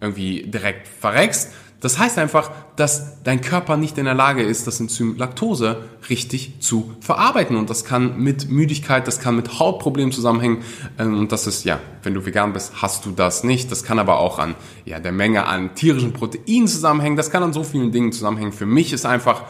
irgendwie 0.00 0.42
direkt 0.42 0.88
verreckst, 0.88 1.52
das 1.80 1.98
heißt 1.98 2.18
einfach, 2.18 2.50
dass 2.76 3.22
dein 3.22 3.42
Körper 3.42 3.76
nicht 3.76 3.98
in 3.98 4.06
der 4.06 4.14
Lage 4.14 4.42
ist, 4.42 4.66
das 4.66 4.80
Enzym 4.80 5.16
Laktose 5.18 5.84
richtig 6.08 6.60
zu 6.60 6.94
verarbeiten. 7.00 7.56
Und 7.56 7.68
das 7.68 7.84
kann 7.84 8.18
mit 8.18 8.50
Müdigkeit, 8.50 9.06
das 9.06 9.20
kann 9.20 9.36
mit 9.36 9.58
Hautproblemen 9.58 10.10
zusammenhängen. 10.10 10.62
Ähm, 10.98 11.18
und 11.18 11.32
das 11.32 11.46
ist, 11.46 11.64
ja, 11.64 11.78
wenn 12.02 12.14
du 12.14 12.24
vegan 12.24 12.54
bist, 12.54 12.80
hast 12.80 13.04
du 13.04 13.10
das 13.10 13.44
nicht. 13.44 13.70
Das 13.70 13.84
kann 13.84 13.98
aber 13.98 14.18
auch 14.18 14.38
an 14.38 14.54
ja, 14.86 15.00
der 15.00 15.12
Menge 15.12 15.46
an 15.46 15.74
tierischen 15.74 16.14
Proteinen 16.14 16.66
zusammenhängen. 16.66 17.16
Das 17.16 17.30
kann 17.30 17.42
an 17.42 17.52
so 17.52 17.62
vielen 17.62 17.92
Dingen 17.92 18.10
zusammenhängen. 18.10 18.52
Für 18.52 18.66
mich 18.66 18.94
ist 18.94 19.04
einfach 19.04 19.42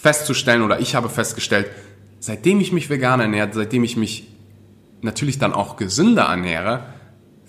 festzustellen, 0.00 0.62
oder 0.62 0.80
ich 0.80 0.94
habe 0.94 1.10
festgestellt, 1.10 1.70
seitdem 2.18 2.60
ich 2.60 2.72
mich 2.72 2.88
vegan 2.88 3.20
ernähre, 3.20 3.50
seitdem 3.52 3.84
ich 3.84 3.96
mich 3.98 4.26
natürlich 5.02 5.38
dann 5.38 5.52
auch 5.52 5.76
gesünder 5.76 6.24
ernähre, 6.24 6.93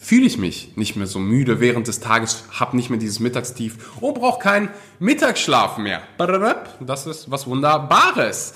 fühle 0.06 0.28
ich 0.28 0.38
mich 0.38 0.74
nicht 0.76 0.96
mehr 0.96 1.08
so 1.08 1.18
müde 1.18 1.60
während 1.60 1.88
des 1.88 2.00
Tages, 2.00 2.44
habe 2.52 2.76
nicht 2.76 2.92
mehr 2.92 3.00
dieses 3.00 3.20
Mittagstief 3.20 4.00
und 4.02 4.14
brauche 4.14 4.40
keinen 4.40 4.70
Mittagsschlaf 5.00 5.80
mehr. 5.80 6.04
Das 6.80 7.08
ist 7.08 7.32
was 7.32 7.48
Wunderbares. 7.48 8.54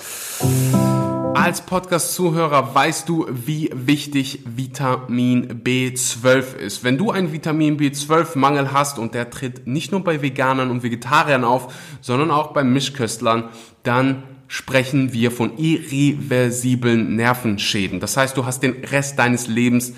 Als 1.33 1.61
Podcast-Zuhörer 1.61 2.75
weißt 2.75 3.09
du, 3.09 3.25
wie 3.31 3.71
wichtig 3.73 4.43
Vitamin 4.45 5.63
B12 5.63 6.55
ist. 6.57 6.83
Wenn 6.83 6.99
du 6.99 7.09
einen 7.09 7.33
Vitamin 7.33 7.79
B12-Mangel 7.79 8.71
hast 8.71 8.99
und 8.99 9.15
der 9.15 9.31
tritt 9.31 9.65
nicht 9.65 9.91
nur 9.91 10.03
bei 10.03 10.21
Veganern 10.21 10.69
und 10.69 10.83
Vegetariern 10.83 11.43
auf, 11.43 11.73
sondern 12.01 12.29
auch 12.29 12.53
bei 12.53 12.63
Mischköstlern, 12.63 13.49
dann 13.81 14.21
sprechen 14.47 15.13
wir 15.13 15.31
von 15.31 15.57
irreversiblen 15.57 17.15
Nervenschäden. 17.15 17.99
Das 17.99 18.17
heißt, 18.17 18.37
du 18.37 18.45
hast 18.45 18.61
den 18.61 18.83
Rest 18.83 19.17
deines 19.17 19.47
Lebens 19.47 19.93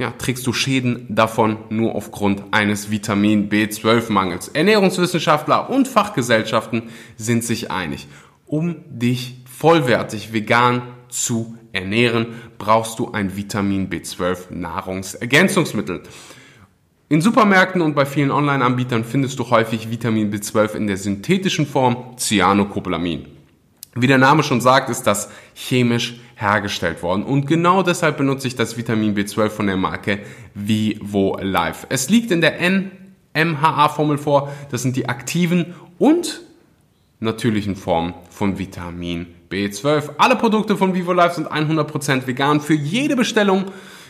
ja, 0.00 0.12
trägst 0.12 0.46
du 0.46 0.54
Schäden 0.54 1.06
davon 1.10 1.58
nur 1.68 1.94
aufgrund 1.94 2.42
eines 2.52 2.90
Vitamin 2.90 3.50
B12-Mangels. 3.50 4.48
Ernährungswissenschaftler 4.48 5.68
und 5.68 5.86
Fachgesellschaften 5.86 6.84
sind 7.18 7.44
sich 7.44 7.70
einig. 7.70 8.08
Um 8.46 8.76
dich 8.88 9.44
vollwertig 9.44 10.32
vegan 10.32 10.82
zu 11.10 11.54
ernähren, 11.72 12.28
brauchst 12.56 12.98
du 12.98 13.12
ein 13.12 13.36
Vitamin 13.36 13.90
B12 13.90 14.54
Nahrungsergänzungsmittel. 14.54 16.02
In 17.10 17.20
Supermärkten 17.20 17.82
und 17.82 17.94
bei 17.94 18.06
vielen 18.06 18.30
Online-Anbietern 18.30 19.04
findest 19.04 19.38
du 19.38 19.50
häufig 19.50 19.90
Vitamin 19.90 20.32
B12 20.32 20.76
in 20.76 20.86
der 20.86 20.96
synthetischen 20.96 21.66
Form 21.66 22.16
Cyanocobalamin. 22.16 23.26
Wie 23.94 24.06
der 24.06 24.18
Name 24.18 24.42
schon 24.44 24.60
sagt, 24.62 24.88
ist 24.88 25.02
das 25.02 25.28
chemisch 25.54 26.20
hergestellt 26.40 27.02
worden. 27.02 27.22
Und 27.22 27.46
genau 27.46 27.82
deshalb 27.82 28.16
benutze 28.16 28.48
ich 28.48 28.56
das 28.56 28.76
Vitamin 28.76 29.14
B12 29.14 29.50
von 29.50 29.66
der 29.66 29.76
Marke 29.76 30.20
Vivo 30.54 31.38
Life. 31.40 31.86
Es 31.90 32.08
liegt 32.08 32.30
in 32.30 32.40
der 32.40 32.54
NMHA-Formel 33.34 34.16
vor. 34.16 34.50
Das 34.70 34.82
sind 34.82 34.96
die 34.96 35.08
aktiven 35.08 35.74
und 35.98 36.40
natürlichen 37.20 37.76
Formen 37.76 38.14
von 38.30 38.58
Vitamin 38.58 39.26
B12. 39.50 40.12
Alle 40.16 40.36
Produkte 40.36 40.76
von 40.76 40.94
Vivo 40.94 41.12
Life 41.12 41.34
sind 41.34 41.48
100% 41.48 42.26
vegan. 42.26 42.60
Für 42.60 42.74
jede 42.74 43.16
Bestellung 43.16 43.66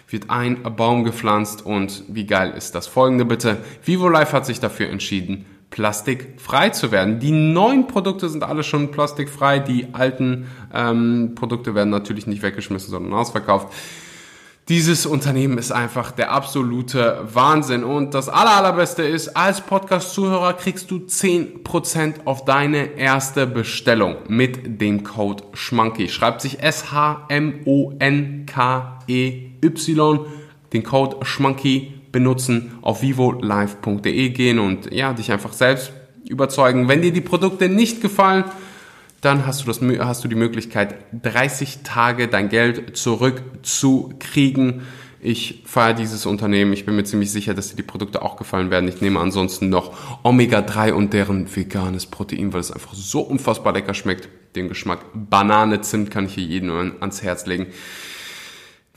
wird 0.08 0.30
ein 0.30 0.62
Baum 0.76 1.04
gepflanzt 1.04 1.64
und 1.66 2.04
wie 2.08 2.26
geil 2.26 2.54
ist 2.56 2.74
das 2.74 2.86
folgende 2.86 3.24
bitte. 3.24 3.58
Vivo 3.84 4.08
Life 4.08 4.32
hat 4.32 4.46
sich 4.46 4.60
dafür 4.60 4.88
entschieden, 4.88 5.46
plastikfrei 5.70 6.70
zu 6.70 6.90
werden. 6.90 7.20
Die 7.20 7.30
neuen 7.30 7.86
Produkte 7.86 8.28
sind 8.28 8.42
alle 8.42 8.62
schon 8.62 8.90
plastikfrei, 8.90 9.60
die 9.60 9.88
alten 9.92 10.48
ähm, 10.74 11.32
Produkte 11.34 11.74
werden 11.74 11.90
natürlich 11.90 12.26
nicht 12.26 12.42
weggeschmissen, 12.42 12.90
sondern 12.90 13.12
ausverkauft. 13.12 13.72
Dieses 14.68 15.04
Unternehmen 15.04 15.58
ist 15.58 15.72
einfach 15.72 16.12
der 16.12 16.30
absolute 16.30 17.26
Wahnsinn. 17.32 17.82
Und 17.82 18.14
das 18.14 18.28
aller, 18.28 18.52
allerbeste 18.52 19.02
ist, 19.02 19.36
als 19.36 19.62
Podcast-Zuhörer 19.62 20.52
kriegst 20.52 20.92
du 20.92 20.98
10% 20.98 22.24
auf 22.24 22.44
deine 22.44 22.96
erste 22.96 23.48
Bestellung 23.48 24.18
mit 24.28 24.80
dem 24.80 25.02
Code 25.02 25.42
SCHMANKY. 25.54 26.08
Schreibt 26.08 26.40
sich 26.40 26.62
S-H-M-O-N-K-E-Y. 26.62 27.26
Den 30.72 30.84
Code 30.84 31.16
SCHMANKY 31.24 31.99
benutzen, 32.12 32.78
auf 32.82 33.02
vivolive.de 33.02 34.30
gehen 34.30 34.58
und 34.58 34.92
ja, 34.92 35.12
dich 35.12 35.32
einfach 35.32 35.52
selbst 35.52 35.92
überzeugen. 36.28 36.88
Wenn 36.88 37.02
dir 37.02 37.12
die 37.12 37.20
Produkte 37.20 37.68
nicht 37.68 38.00
gefallen, 38.00 38.44
dann 39.20 39.46
hast 39.46 39.62
du, 39.62 39.66
das, 39.66 39.80
hast 40.00 40.24
du 40.24 40.28
die 40.28 40.34
Möglichkeit, 40.34 40.94
30 41.22 41.80
Tage 41.82 42.28
dein 42.28 42.48
Geld 42.48 42.96
zurückzukriegen. 42.96 44.82
Ich 45.22 45.62
feiere 45.66 45.92
dieses 45.92 46.24
Unternehmen. 46.24 46.72
Ich 46.72 46.86
bin 46.86 46.96
mir 46.96 47.04
ziemlich 47.04 47.30
sicher, 47.30 47.52
dass 47.52 47.68
dir 47.68 47.76
die 47.76 47.82
Produkte 47.82 48.22
auch 48.22 48.36
gefallen 48.36 48.70
werden. 48.70 48.88
Ich 48.88 49.02
nehme 49.02 49.20
ansonsten 49.20 49.68
noch 49.68 49.92
Omega-3 50.22 50.92
und 50.92 51.12
deren 51.12 51.54
veganes 51.54 52.06
Protein, 52.06 52.54
weil 52.54 52.60
es 52.60 52.72
einfach 52.72 52.94
so 52.94 53.20
unfassbar 53.20 53.74
lecker 53.74 53.92
schmeckt. 53.92 54.30
Den 54.56 54.68
Geschmack 54.68 55.00
Banane, 55.12 55.82
Zimt 55.82 56.10
kann 56.10 56.24
ich 56.24 56.34
hier 56.34 56.44
jedem 56.44 56.70
ans 57.00 57.22
Herz 57.22 57.44
legen. 57.44 57.66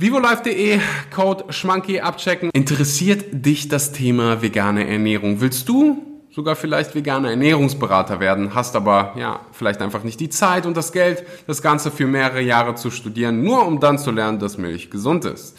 VivoLife.de, 0.04 0.82
Code 1.16 1.46
Schmanky 1.54 2.02
abchecken. 2.02 2.50
Interessiert 2.52 3.24
dich 3.32 3.70
das 3.70 3.94
Thema 3.94 4.42
vegane 4.42 4.86
Ernährung? 4.86 5.40
Willst 5.40 5.70
du 5.70 6.20
sogar 6.30 6.58
vielleicht 6.58 6.94
veganer 6.94 7.30
Ernährungsberater 7.30 8.20
werden, 8.20 8.54
hast 8.54 8.76
aber 8.76 9.14
ja 9.16 9.40
vielleicht 9.54 9.82
einfach 9.82 10.04
nicht 10.04 10.20
die 10.20 10.28
Zeit 10.28 10.66
und 10.66 10.76
das 10.76 10.92
Geld, 10.92 11.24
das 11.48 11.62
Ganze 11.62 11.90
für 11.90 12.06
mehrere 12.06 12.42
Jahre 12.42 12.76
zu 12.76 12.92
studieren, 12.92 13.46
nur 13.46 13.66
um 13.66 13.80
dann 13.80 13.98
zu 13.98 14.12
lernen, 14.12 14.40
dass 14.40 14.58
Milch 14.58 14.92
gesund 14.92 15.24
ist. 15.24 15.58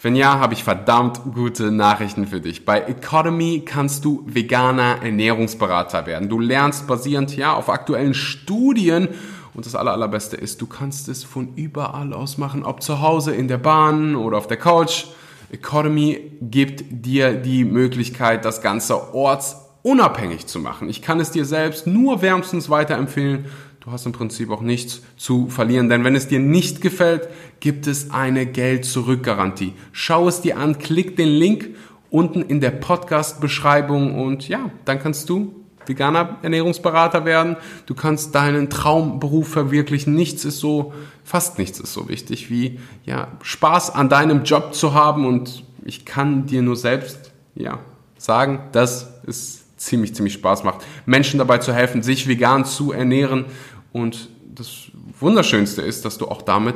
Wenn 0.00 0.16
ja, 0.16 0.38
habe 0.38 0.54
ich 0.54 0.64
verdammt 0.64 1.20
gute 1.34 1.70
Nachrichten 1.70 2.26
für 2.28 2.40
dich. 2.40 2.64
Bei 2.64 2.80
Economy 2.80 3.64
kannst 3.66 4.06
du 4.06 4.24
veganer 4.26 5.02
Ernährungsberater 5.02 6.06
werden. 6.06 6.30
Du 6.30 6.40
lernst 6.40 6.86
basierend 6.86 7.36
ja 7.36 7.52
auf 7.52 7.68
aktuellen 7.68 8.14
Studien 8.14 9.08
und 9.54 9.66
das 9.66 9.74
aller, 9.74 9.92
allerbeste 9.92 10.36
ist, 10.36 10.60
du 10.60 10.66
kannst 10.66 11.08
es 11.08 11.24
von 11.24 11.54
überall 11.56 12.12
aus 12.12 12.38
machen, 12.38 12.64
ob 12.64 12.82
zu 12.82 13.00
Hause, 13.00 13.34
in 13.34 13.48
der 13.48 13.58
Bahn 13.58 14.16
oder 14.16 14.38
auf 14.38 14.46
der 14.46 14.56
Couch. 14.56 15.06
Economy 15.50 16.32
gibt 16.40 16.84
dir 16.90 17.34
die 17.34 17.64
Möglichkeit, 17.64 18.44
das 18.44 18.62
Ganze 18.62 19.14
orts 19.14 19.56
unabhängig 19.82 20.46
zu 20.46 20.60
machen. 20.60 20.88
Ich 20.88 21.02
kann 21.02 21.20
es 21.20 21.30
dir 21.30 21.44
selbst 21.44 21.86
nur 21.86 22.22
wärmstens 22.22 22.70
weiterempfehlen. 22.70 23.46
Du 23.80 23.90
hast 23.90 24.04
im 24.04 24.12
Prinzip 24.12 24.50
auch 24.50 24.60
nichts 24.60 25.02
zu 25.16 25.48
verlieren, 25.48 25.88
denn 25.88 26.04
wenn 26.04 26.14
es 26.14 26.28
dir 26.28 26.38
nicht 26.38 26.82
gefällt, 26.82 27.28
gibt 27.60 27.86
es 27.86 28.10
eine 28.10 28.44
Geld-Zurück-Garantie. 28.44 29.72
Schau 29.90 30.28
es 30.28 30.42
dir 30.42 30.58
an, 30.58 30.78
klick 30.78 31.16
den 31.16 31.28
Link 31.28 31.70
unten 32.10 32.42
in 32.42 32.60
der 32.60 32.72
Podcast-Beschreibung 32.72 34.20
und 34.20 34.48
ja, 34.48 34.70
dann 34.84 34.98
kannst 35.00 35.30
du 35.30 35.54
veganer 35.86 36.38
Ernährungsberater 36.42 37.24
werden. 37.24 37.56
Du 37.86 37.94
kannst 37.94 38.34
deinen 38.34 38.70
Traumberuf 38.70 39.48
verwirklichen. 39.48 40.14
Nichts 40.14 40.44
ist 40.44 40.60
so, 40.60 40.92
fast 41.24 41.58
nichts 41.58 41.80
ist 41.80 41.92
so 41.92 42.08
wichtig 42.08 42.50
wie 42.50 42.78
ja, 43.04 43.28
Spaß 43.42 43.94
an 43.94 44.08
deinem 44.08 44.44
Job 44.44 44.74
zu 44.74 44.94
haben 44.94 45.26
und 45.26 45.64
ich 45.84 46.04
kann 46.04 46.46
dir 46.46 46.62
nur 46.62 46.76
selbst 46.76 47.32
ja, 47.54 47.78
sagen, 48.18 48.60
dass 48.72 49.20
es 49.26 49.64
ziemlich, 49.76 50.14
ziemlich 50.14 50.34
Spaß 50.34 50.62
macht, 50.64 50.84
Menschen 51.06 51.38
dabei 51.38 51.58
zu 51.58 51.72
helfen, 51.72 52.02
sich 52.02 52.28
vegan 52.28 52.64
zu 52.64 52.92
ernähren. 52.92 53.46
Und 53.92 54.28
das 54.54 54.90
Wunderschönste 55.18 55.82
ist, 55.82 56.04
dass 56.04 56.18
du 56.18 56.28
auch 56.28 56.42
damit 56.42 56.74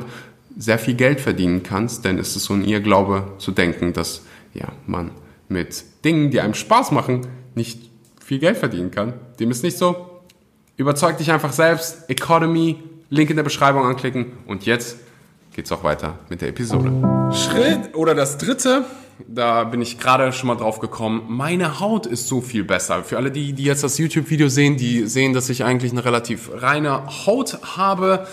sehr 0.57 0.79
viel 0.79 0.95
Geld 0.95 1.21
verdienen 1.21 1.63
kannst, 1.63 2.05
denn 2.05 2.17
es 2.17 2.35
ist 2.35 2.45
so 2.45 2.53
ein 2.53 2.63
Irrglaube 2.63 3.33
zu 3.37 3.51
denken, 3.51 3.93
dass 3.93 4.23
ja, 4.53 4.69
man 4.87 5.11
mit 5.49 5.83
Dingen, 6.03 6.31
die 6.31 6.39
einem 6.41 6.53
Spaß 6.53 6.91
machen, 6.91 7.27
nicht 7.55 7.91
viel 8.25 8.39
Geld 8.39 8.57
verdienen 8.57 8.89
kann. 8.89 9.13
Dem 9.39 9.51
ist 9.51 9.61
nicht 9.61 9.77
so. 9.77 10.23
Überzeug 10.77 11.17
dich 11.19 11.31
einfach 11.31 11.53
selbst. 11.53 12.09
Economy, 12.09 12.81
Link 13.09 13.29
in 13.29 13.35
der 13.35 13.43
Beschreibung 13.43 13.85
anklicken. 13.85 14.31
Und 14.47 14.65
jetzt 14.65 14.97
geht's 15.53 15.71
auch 15.71 15.83
weiter 15.83 16.17
mit 16.27 16.41
der 16.41 16.49
Episode. 16.49 16.91
Schritt 17.31 17.93
oder 17.93 18.15
das 18.15 18.39
dritte, 18.39 18.85
da 19.27 19.63
bin 19.65 19.79
ich 19.79 19.99
gerade 19.99 20.33
schon 20.33 20.47
mal 20.47 20.55
drauf 20.55 20.79
gekommen. 20.79 21.25
Meine 21.27 21.79
Haut 21.79 22.07
ist 22.07 22.27
so 22.27 22.41
viel 22.41 22.63
besser. 22.63 23.03
Für 23.03 23.17
alle, 23.17 23.29
die, 23.29 23.53
die 23.53 23.63
jetzt 23.63 23.83
das 23.83 23.99
YouTube-Video 23.99 24.49
sehen, 24.49 24.75
die 24.75 25.05
sehen, 25.05 25.33
dass 25.33 25.47
ich 25.49 25.63
eigentlich 25.63 25.91
eine 25.91 26.03
relativ 26.03 26.49
reine 26.51 27.03
Haut 27.27 27.77
habe. 27.77 28.25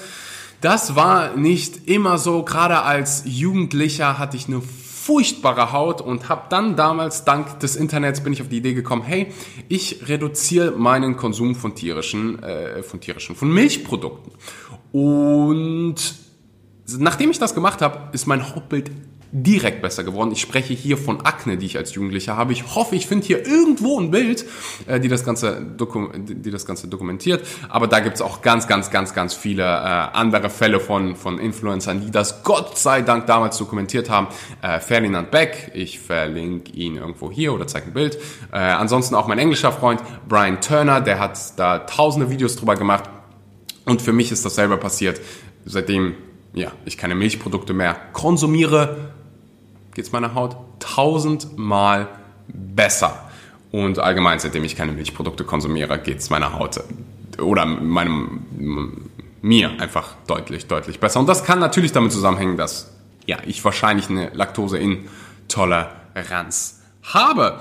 Das 0.62 0.96
war 0.96 1.36
nicht 1.36 1.86
immer 1.86 2.16
so. 2.16 2.44
Gerade 2.44 2.80
als 2.80 3.24
Jugendlicher 3.26 4.18
hatte 4.18 4.38
ich 4.38 4.48
eine 4.48 4.62
furchtbare 5.02 5.72
Haut 5.72 6.00
und 6.00 6.28
habe 6.28 6.42
dann 6.48 6.76
damals 6.76 7.24
dank 7.24 7.58
des 7.58 7.74
Internets 7.74 8.22
bin 8.22 8.32
ich 8.32 8.40
auf 8.40 8.48
die 8.48 8.58
Idee 8.58 8.72
gekommen, 8.72 9.02
hey, 9.02 9.32
ich 9.68 10.08
reduziere 10.08 10.70
meinen 10.70 11.16
Konsum 11.16 11.56
von 11.56 11.74
tierischen, 11.74 12.40
äh, 12.40 12.84
von 12.84 13.00
tierischen, 13.00 13.34
von 13.34 13.52
Milchprodukten. 13.52 14.32
Und 14.92 15.96
nachdem 16.98 17.32
ich 17.32 17.40
das 17.40 17.52
gemacht 17.52 17.82
habe, 17.82 18.10
ist 18.12 18.26
mein 18.26 18.54
Hautbild 18.54 18.92
direkt 19.32 19.80
besser 19.80 20.04
geworden. 20.04 20.30
Ich 20.30 20.42
spreche 20.42 20.74
hier 20.74 20.98
von 20.98 21.22
Akne, 21.22 21.56
die 21.56 21.64
ich 21.64 21.78
als 21.78 21.94
Jugendlicher 21.94 22.36
habe. 22.36 22.52
Ich 22.52 22.74
hoffe, 22.74 22.94
ich 22.94 23.06
finde 23.06 23.26
hier 23.26 23.46
irgendwo 23.46 23.98
ein 23.98 24.10
Bild, 24.10 24.44
äh, 24.86 25.00
die, 25.00 25.08
das 25.08 25.24
Ganze 25.24 25.66
die 25.72 26.50
das 26.50 26.66
Ganze 26.66 26.86
dokumentiert. 26.86 27.46
Aber 27.70 27.86
da 27.86 28.00
gibt's 28.00 28.20
auch 28.20 28.42
ganz, 28.42 28.68
ganz, 28.68 28.90
ganz, 28.90 29.14
ganz 29.14 29.32
viele 29.32 29.62
äh, 29.62 29.66
andere 29.66 30.50
Fälle 30.50 30.80
von, 30.80 31.16
von 31.16 31.38
Influencern, 31.38 32.02
die 32.02 32.10
das 32.10 32.42
Gott 32.42 32.76
sei 32.76 33.00
Dank 33.00 33.26
damals 33.26 33.56
dokumentiert 33.56 34.10
haben. 34.10 34.28
Äh, 34.60 34.80
Ferdinand 34.80 35.30
Beck, 35.30 35.72
ich 35.74 35.98
verlinke 35.98 36.70
ihn 36.72 36.96
irgendwo 36.96 37.30
hier 37.30 37.54
oder 37.54 37.66
zeige 37.66 37.86
ein 37.86 37.94
Bild. 37.94 38.18
Äh, 38.52 38.58
ansonsten 38.58 39.14
auch 39.14 39.28
mein 39.28 39.38
englischer 39.38 39.72
Freund 39.72 40.02
Brian 40.28 40.60
Turner, 40.60 41.00
der 41.00 41.18
hat 41.18 41.58
da 41.58 41.80
tausende 41.80 42.28
Videos 42.28 42.56
drüber 42.56 42.76
gemacht. 42.76 43.04
Und 43.86 44.02
für 44.02 44.12
mich 44.12 44.30
ist 44.30 44.44
das 44.44 44.56
selber 44.56 44.76
passiert. 44.76 45.20
Seitdem 45.64 46.14
ja, 46.54 46.72
ich 46.84 46.98
keine 46.98 47.14
Milchprodukte 47.14 47.72
mehr 47.72 47.96
konsumiere, 48.12 49.12
geht 49.94 50.06
es 50.06 50.12
meiner 50.12 50.34
Haut 50.34 50.56
tausendmal 50.78 52.08
besser. 52.48 53.28
Und 53.70 53.98
allgemein, 53.98 54.38
seitdem 54.38 54.64
ich 54.64 54.76
keine 54.76 54.92
Milchprodukte 54.92 55.44
konsumiere, 55.44 55.98
geht 55.98 56.18
es 56.18 56.28
meiner 56.30 56.58
Haut 56.58 56.80
oder 57.38 57.64
meinem, 57.64 59.08
mir 59.40 59.80
einfach 59.80 60.14
deutlich, 60.26 60.66
deutlich 60.66 61.00
besser. 61.00 61.20
Und 61.20 61.26
das 61.26 61.44
kann 61.44 61.58
natürlich 61.58 61.92
damit 61.92 62.12
zusammenhängen, 62.12 62.58
dass 62.58 62.92
ja, 63.26 63.38
ich 63.46 63.64
wahrscheinlich 63.64 64.10
eine 64.10 64.28
Laktoseintoleranz 64.34 66.82
habe. 67.02 67.60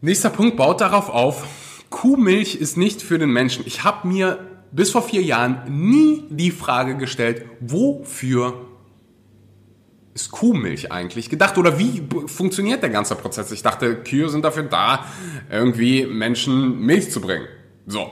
Nächster 0.00 0.30
Punkt 0.30 0.56
baut 0.56 0.80
darauf 0.80 1.10
auf, 1.10 1.44
Kuhmilch 1.90 2.54
ist 2.56 2.76
nicht 2.76 3.02
für 3.02 3.18
den 3.18 3.30
Menschen. 3.30 3.64
Ich 3.66 3.82
habe 3.84 4.06
mir 4.06 4.38
bis 4.70 4.90
vor 4.90 5.02
vier 5.02 5.22
Jahren 5.22 5.62
nie 5.68 6.24
die 6.28 6.50
Frage 6.50 6.96
gestellt, 6.96 7.46
wofür 7.60 8.60
ist 10.14 10.30
Kuhmilch 10.30 10.92
eigentlich 10.92 11.28
gedacht 11.28 11.58
oder 11.58 11.78
wie 11.78 12.02
funktioniert 12.26 12.82
der 12.82 12.90
ganze 12.90 13.16
Prozess? 13.16 13.50
Ich 13.50 13.62
dachte, 13.62 13.96
Kühe 13.96 14.28
sind 14.28 14.44
dafür 14.44 14.62
da, 14.62 15.04
irgendwie 15.50 16.06
Menschen 16.06 16.78
Milch 16.80 17.10
zu 17.10 17.20
bringen. 17.20 17.46
So. 17.86 18.10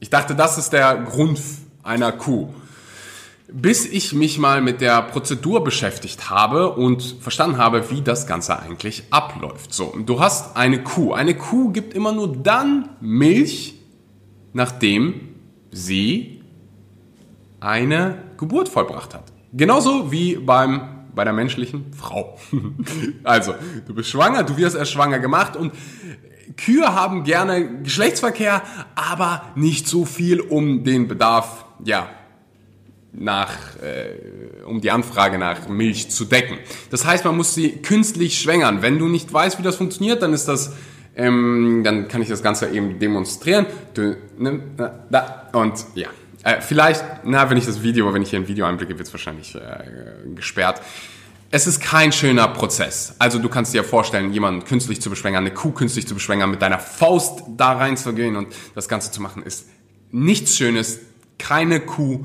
Ich 0.00 0.10
dachte, 0.10 0.34
das 0.34 0.58
ist 0.58 0.72
der 0.72 0.96
Grund 0.96 1.40
einer 1.82 2.10
Kuh. 2.10 2.48
Bis 3.48 3.84
ich 3.84 4.14
mich 4.14 4.38
mal 4.38 4.62
mit 4.62 4.80
der 4.80 5.02
Prozedur 5.02 5.62
beschäftigt 5.62 6.30
habe 6.30 6.72
und 6.72 7.16
verstanden 7.20 7.58
habe, 7.58 7.90
wie 7.90 8.00
das 8.00 8.26
Ganze 8.26 8.58
eigentlich 8.58 9.04
abläuft. 9.10 9.74
So, 9.74 9.94
du 10.06 10.20
hast 10.20 10.56
eine 10.56 10.82
Kuh. 10.82 11.12
Eine 11.12 11.34
Kuh 11.34 11.70
gibt 11.70 11.92
immer 11.92 12.12
nur 12.12 12.34
dann 12.34 12.88
Milch, 13.02 13.74
nachdem 14.54 15.28
sie 15.70 16.40
eine 17.60 18.22
Geburt 18.38 18.70
vollbracht 18.70 19.12
hat. 19.12 19.24
Genauso 19.52 20.10
wie 20.10 20.36
beim 20.36 20.91
bei 21.14 21.24
der 21.24 21.32
menschlichen 21.32 21.92
Frau. 21.92 22.38
also, 23.24 23.54
du 23.86 23.94
bist 23.94 24.10
schwanger, 24.10 24.42
du 24.44 24.56
wirst 24.56 24.76
erst 24.76 24.92
schwanger 24.92 25.18
gemacht 25.18 25.56
und 25.56 25.72
Kühe 26.56 26.94
haben 26.94 27.24
gerne 27.24 27.82
Geschlechtsverkehr, 27.82 28.62
aber 28.94 29.52
nicht 29.54 29.88
so 29.88 30.04
viel, 30.04 30.40
um 30.40 30.84
den 30.84 31.08
Bedarf, 31.08 31.64
ja, 31.84 32.10
nach, 33.12 33.76
äh, 33.82 34.64
um 34.64 34.80
die 34.80 34.90
Anfrage 34.90 35.38
nach 35.38 35.68
Milch 35.68 36.10
zu 36.10 36.24
decken. 36.24 36.58
Das 36.90 37.04
heißt, 37.04 37.24
man 37.24 37.36
muss 37.36 37.54
sie 37.54 37.70
künstlich 37.82 38.40
schwängern. 38.40 38.82
Wenn 38.82 38.98
du 38.98 39.08
nicht 39.08 39.32
weißt, 39.32 39.58
wie 39.58 39.62
das 39.62 39.76
funktioniert, 39.76 40.22
dann 40.22 40.32
ist 40.32 40.46
das, 40.46 40.72
ähm, 41.14 41.82
dann 41.84 42.08
kann 42.08 42.22
ich 42.22 42.28
das 42.28 42.42
Ganze 42.42 42.70
eben 42.70 42.98
demonstrieren. 42.98 43.66
Du, 43.94 44.16
ne, 44.38 44.60
da, 45.10 45.50
und 45.52 45.74
ja, 45.94 46.08
äh, 46.44 46.60
vielleicht, 46.60 47.04
na, 47.24 47.48
wenn 47.50 47.56
ich 47.56 47.66
das 47.66 47.82
Video, 47.82 48.12
wenn 48.12 48.22
ich 48.22 48.30
hier 48.30 48.38
ein 48.38 48.48
Video 48.48 48.66
einblicke, 48.66 48.98
wird 48.98 49.06
es 49.06 49.14
wahrscheinlich 49.14 49.54
äh, 49.54 50.30
gesperrt. 50.34 50.82
Es 51.50 51.66
ist 51.66 51.82
kein 51.82 52.12
schöner 52.12 52.48
Prozess. 52.48 53.14
Also 53.18 53.38
du 53.38 53.48
kannst 53.48 53.74
dir 53.74 53.84
vorstellen, 53.84 54.32
jemanden 54.32 54.64
künstlich 54.64 55.02
zu 55.02 55.10
beschwängern, 55.10 55.44
eine 55.44 55.54
Kuh 55.54 55.70
künstlich 55.70 56.08
zu 56.08 56.14
beschwängern, 56.14 56.50
mit 56.50 56.62
deiner 56.62 56.78
Faust 56.78 57.42
da 57.56 57.72
reinzugehen 57.72 58.36
und 58.36 58.48
das 58.74 58.88
Ganze 58.88 59.10
zu 59.10 59.20
machen, 59.20 59.42
ist 59.42 59.68
nichts 60.10 60.56
Schönes. 60.56 61.00
Keine 61.38 61.80
Kuh 61.80 62.24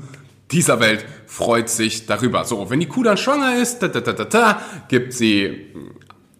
dieser 0.50 0.80
Welt 0.80 1.04
freut 1.26 1.68
sich 1.68 2.06
darüber. 2.06 2.44
So, 2.44 2.70
wenn 2.70 2.80
die 2.80 2.86
Kuh 2.86 3.02
dann 3.02 3.18
schwanger 3.18 3.60
ist, 3.60 3.80
da, 3.80 3.88
da, 3.88 4.00
da, 4.00 4.12
da, 4.14 4.24
da, 4.24 4.62
gibt 4.88 5.12
sie, 5.12 5.66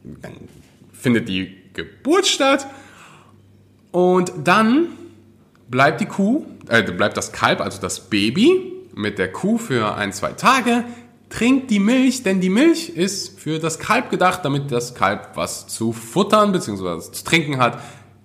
dann 0.02 0.32
findet 0.92 1.28
die 1.28 1.54
Geburt 1.74 2.26
statt 2.26 2.66
und 3.92 4.32
dann 4.44 4.88
bleibt 5.68 6.00
die 6.00 6.06
Kuh 6.06 6.46
äh, 6.68 6.82
bleibt 6.82 7.16
das 7.16 7.32
Kalb, 7.32 7.60
also 7.60 7.80
das 7.80 8.08
Baby, 8.08 8.72
mit 8.94 9.18
der 9.18 9.32
Kuh 9.32 9.58
für 9.58 9.94
ein, 9.94 10.12
zwei 10.12 10.32
Tage, 10.32 10.84
trinkt 11.28 11.70
die 11.70 11.78
Milch, 11.78 12.22
denn 12.22 12.40
die 12.40 12.48
Milch 12.48 12.90
ist 12.90 13.38
für 13.38 13.58
das 13.58 13.78
Kalb 13.78 14.10
gedacht, 14.10 14.44
damit 14.44 14.72
das 14.72 14.94
Kalb 14.94 15.30
was 15.34 15.68
zu 15.68 15.92
futtern 15.92 16.52
bzw. 16.52 17.12
zu 17.12 17.24
trinken 17.24 17.58
hat, 17.58 17.80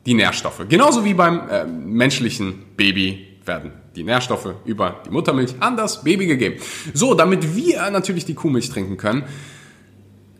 die 0.05 0.13
Nährstoffe. 0.13 0.65
Genauso 0.69 1.05
wie 1.05 1.13
beim 1.13 1.49
äh, 1.49 1.65
menschlichen 1.65 2.63
Baby 2.75 3.27
werden 3.45 3.71
die 3.95 4.03
Nährstoffe 4.03 4.55
über 4.65 5.01
die 5.05 5.09
Muttermilch 5.09 5.55
an 5.59 5.77
das 5.77 6.03
Baby 6.03 6.27
gegeben. 6.27 6.61
So, 6.93 7.13
damit 7.13 7.55
wir 7.55 7.89
natürlich 7.91 8.25
die 8.25 8.33
Kuhmilch 8.33 8.69
trinken 8.69 8.97
können, 8.97 9.23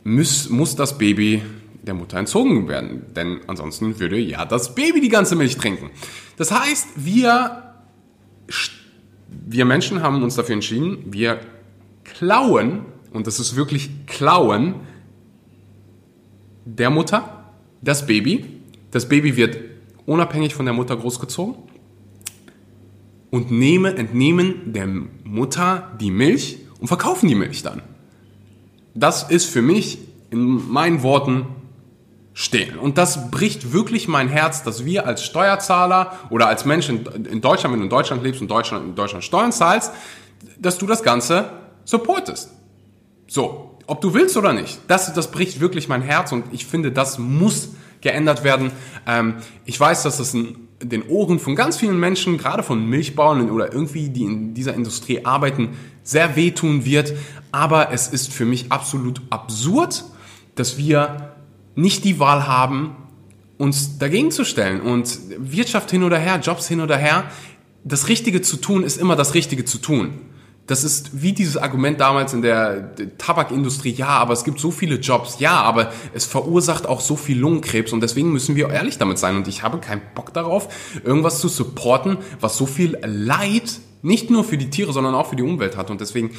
muss, 0.04 0.48
muss 0.48 0.76
das 0.76 0.98
Baby 0.98 1.42
der 1.82 1.94
Mutter 1.94 2.18
entzogen 2.18 2.66
werden. 2.68 3.06
Denn 3.14 3.40
ansonsten 3.46 4.00
würde 4.00 4.18
ja 4.18 4.44
das 4.44 4.74
Baby 4.74 5.00
die 5.00 5.08
ganze 5.08 5.36
Milch 5.36 5.56
trinken. 5.56 5.90
Das 6.36 6.50
heißt, 6.50 6.88
wir 6.96 7.63
wir 9.28 9.64
Menschen 9.64 10.02
haben 10.02 10.22
uns 10.22 10.36
dafür 10.36 10.54
entschieden, 10.54 10.98
wir 11.06 11.40
klauen, 12.04 12.86
und 13.12 13.26
das 13.26 13.40
ist 13.40 13.56
wirklich 13.56 13.90
klauen, 14.06 14.74
der 16.64 16.90
Mutter 16.90 17.44
das 17.82 18.06
Baby. 18.06 18.46
Das 18.90 19.08
Baby 19.08 19.36
wird 19.36 19.58
unabhängig 20.06 20.54
von 20.54 20.64
der 20.64 20.74
Mutter 20.74 20.96
großgezogen 20.96 21.56
und 23.30 23.50
nehme, 23.50 23.96
entnehmen 23.96 24.72
der 24.72 24.86
Mutter 25.24 25.96
die 26.00 26.10
Milch 26.10 26.58
und 26.80 26.88
verkaufen 26.88 27.28
die 27.28 27.34
Milch 27.34 27.62
dann. 27.62 27.82
Das 28.94 29.28
ist 29.28 29.46
für 29.46 29.62
mich 29.62 29.98
in 30.30 30.70
meinen 30.70 31.02
Worten 31.02 31.46
stehen. 32.34 32.78
Und 32.78 32.98
das 32.98 33.30
bricht 33.30 33.72
wirklich 33.72 34.08
mein 34.08 34.28
Herz, 34.28 34.64
dass 34.64 34.84
wir 34.84 35.06
als 35.06 35.24
Steuerzahler 35.24 36.18
oder 36.30 36.48
als 36.48 36.64
Menschen 36.64 37.06
in 37.30 37.40
Deutschland, 37.40 37.72
wenn 37.72 37.80
du 37.80 37.84
in 37.84 37.90
Deutschland 37.90 38.24
lebst 38.24 38.40
und 38.40 38.50
Deutschland, 38.50 38.84
in 38.84 38.94
Deutschland 38.96 39.24
Steuern 39.24 39.52
zahlst, 39.52 39.92
dass 40.58 40.76
du 40.76 40.86
das 40.86 41.04
Ganze 41.04 41.50
supportest. 41.84 42.50
So, 43.28 43.78
ob 43.86 44.00
du 44.00 44.14
willst 44.14 44.36
oder 44.36 44.52
nicht, 44.52 44.80
das, 44.88 45.12
das 45.14 45.30
bricht 45.30 45.60
wirklich 45.60 45.88
mein 45.88 46.02
Herz 46.02 46.32
und 46.32 46.44
ich 46.52 46.66
finde, 46.66 46.90
das 46.90 47.18
muss 47.18 47.70
geändert 48.00 48.42
werden. 48.42 48.72
Ähm, 49.06 49.36
ich 49.64 49.78
weiß, 49.78 50.02
dass 50.02 50.18
das 50.18 50.34
in 50.34 50.68
den 50.82 51.08
Ohren 51.08 51.38
von 51.38 51.54
ganz 51.54 51.76
vielen 51.76 51.98
Menschen, 51.98 52.36
gerade 52.36 52.62
von 52.62 52.84
Milchbauern 52.86 53.48
oder 53.50 53.72
irgendwie, 53.72 54.08
die 54.08 54.24
in 54.24 54.54
dieser 54.54 54.74
Industrie 54.74 55.24
arbeiten, 55.24 55.76
sehr 56.02 56.36
wehtun 56.36 56.84
wird. 56.84 57.14
Aber 57.52 57.92
es 57.92 58.08
ist 58.08 58.32
für 58.32 58.44
mich 58.44 58.72
absolut 58.72 59.22
absurd, 59.30 60.04
dass 60.56 60.76
wir 60.76 61.33
nicht 61.74 62.04
die 62.04 62.18
Wahl 62.18 62.46
haben, 62.46 62.96
uns 63.58 63.98
dagegen 63.98 64.30
zu 64.30 64.44
stellen. 64.44 64.80
Und 64.80 65.18
Wirtschaft 65.38 65.90
hin 65.90 66.02
oder 66.02 66.18
her, 66.18 66.40
Jobs 66.42 66.68
hin 66.68 66.80
oder 66.80 66.96
her, 66.96 67.24
das 67.84 68.08
Richtige 68.08 68.42
zu 68.42 68.56
tun 68.56 68.82
ist 68.82 68.96
immer 68.96 69.16
das 69.16 69.34
Richtige 69.34 69.64
zu 69.64 69.78
tun. 69.78 70.20
Das 70.66 70.82
ist 70.82 71.22
wie 71.22 71.34
dieses 71.34 71.58
Argument 71.58 72.00
damals 72.00 72.32
in 72.32 72.40
der 72.40 72.94
Tabakindustrie, 73.18 73.90
ja, 73.90 74.08
aber 74.08 74.32
es 74.32 74.44
gibt 74.44 74.58
so 74.58 74.70
viele 74.70 74.96
Jobs, 74.96 75.38
ja, 75.38 75.60
aber 75.60 75.92
es 76.14 76.24
verursacht 76.24 76.86
auch 76.86 77.02
so 77.02 77.16
viel 77.16 77.38
Lungenkrebs 77.38 77.92
und 77.92 78.00
deswegen 78.00 78.32
müssen 78.32 78.56
wir 78.56 78.70
ehrlich 78.70 78.96
damit 78.96 79.18
sein. 79.18 79.36
Und 79.36 79.46
ich 79.46 79.62
habe 79.62 79.76
keinen 79.78 80.00
Bock 80.14 80.32
darauf, 80.32 80.68
irgendwas 81.04 81.40
zu 81.40 81.48
supporten, 81.48 82.16
was 82.40 82.56
so 82.56 82.64
viel 82.64 82.96
Leid 83.04 83.78
nicht 84.00 84.30
nur 84.30 84.42
für 84.42 84.56
die 84.56 84.70
Tiere, 84.70 84.94
sondern 84.94 85.14
auch 85.14 85.28
für 85.28 85.36
die 85.36 85.42
Umwelt 85.42 85.76
hat. 85.76 85.90
Und 85.90 86.00
deswegen 86.00 86.30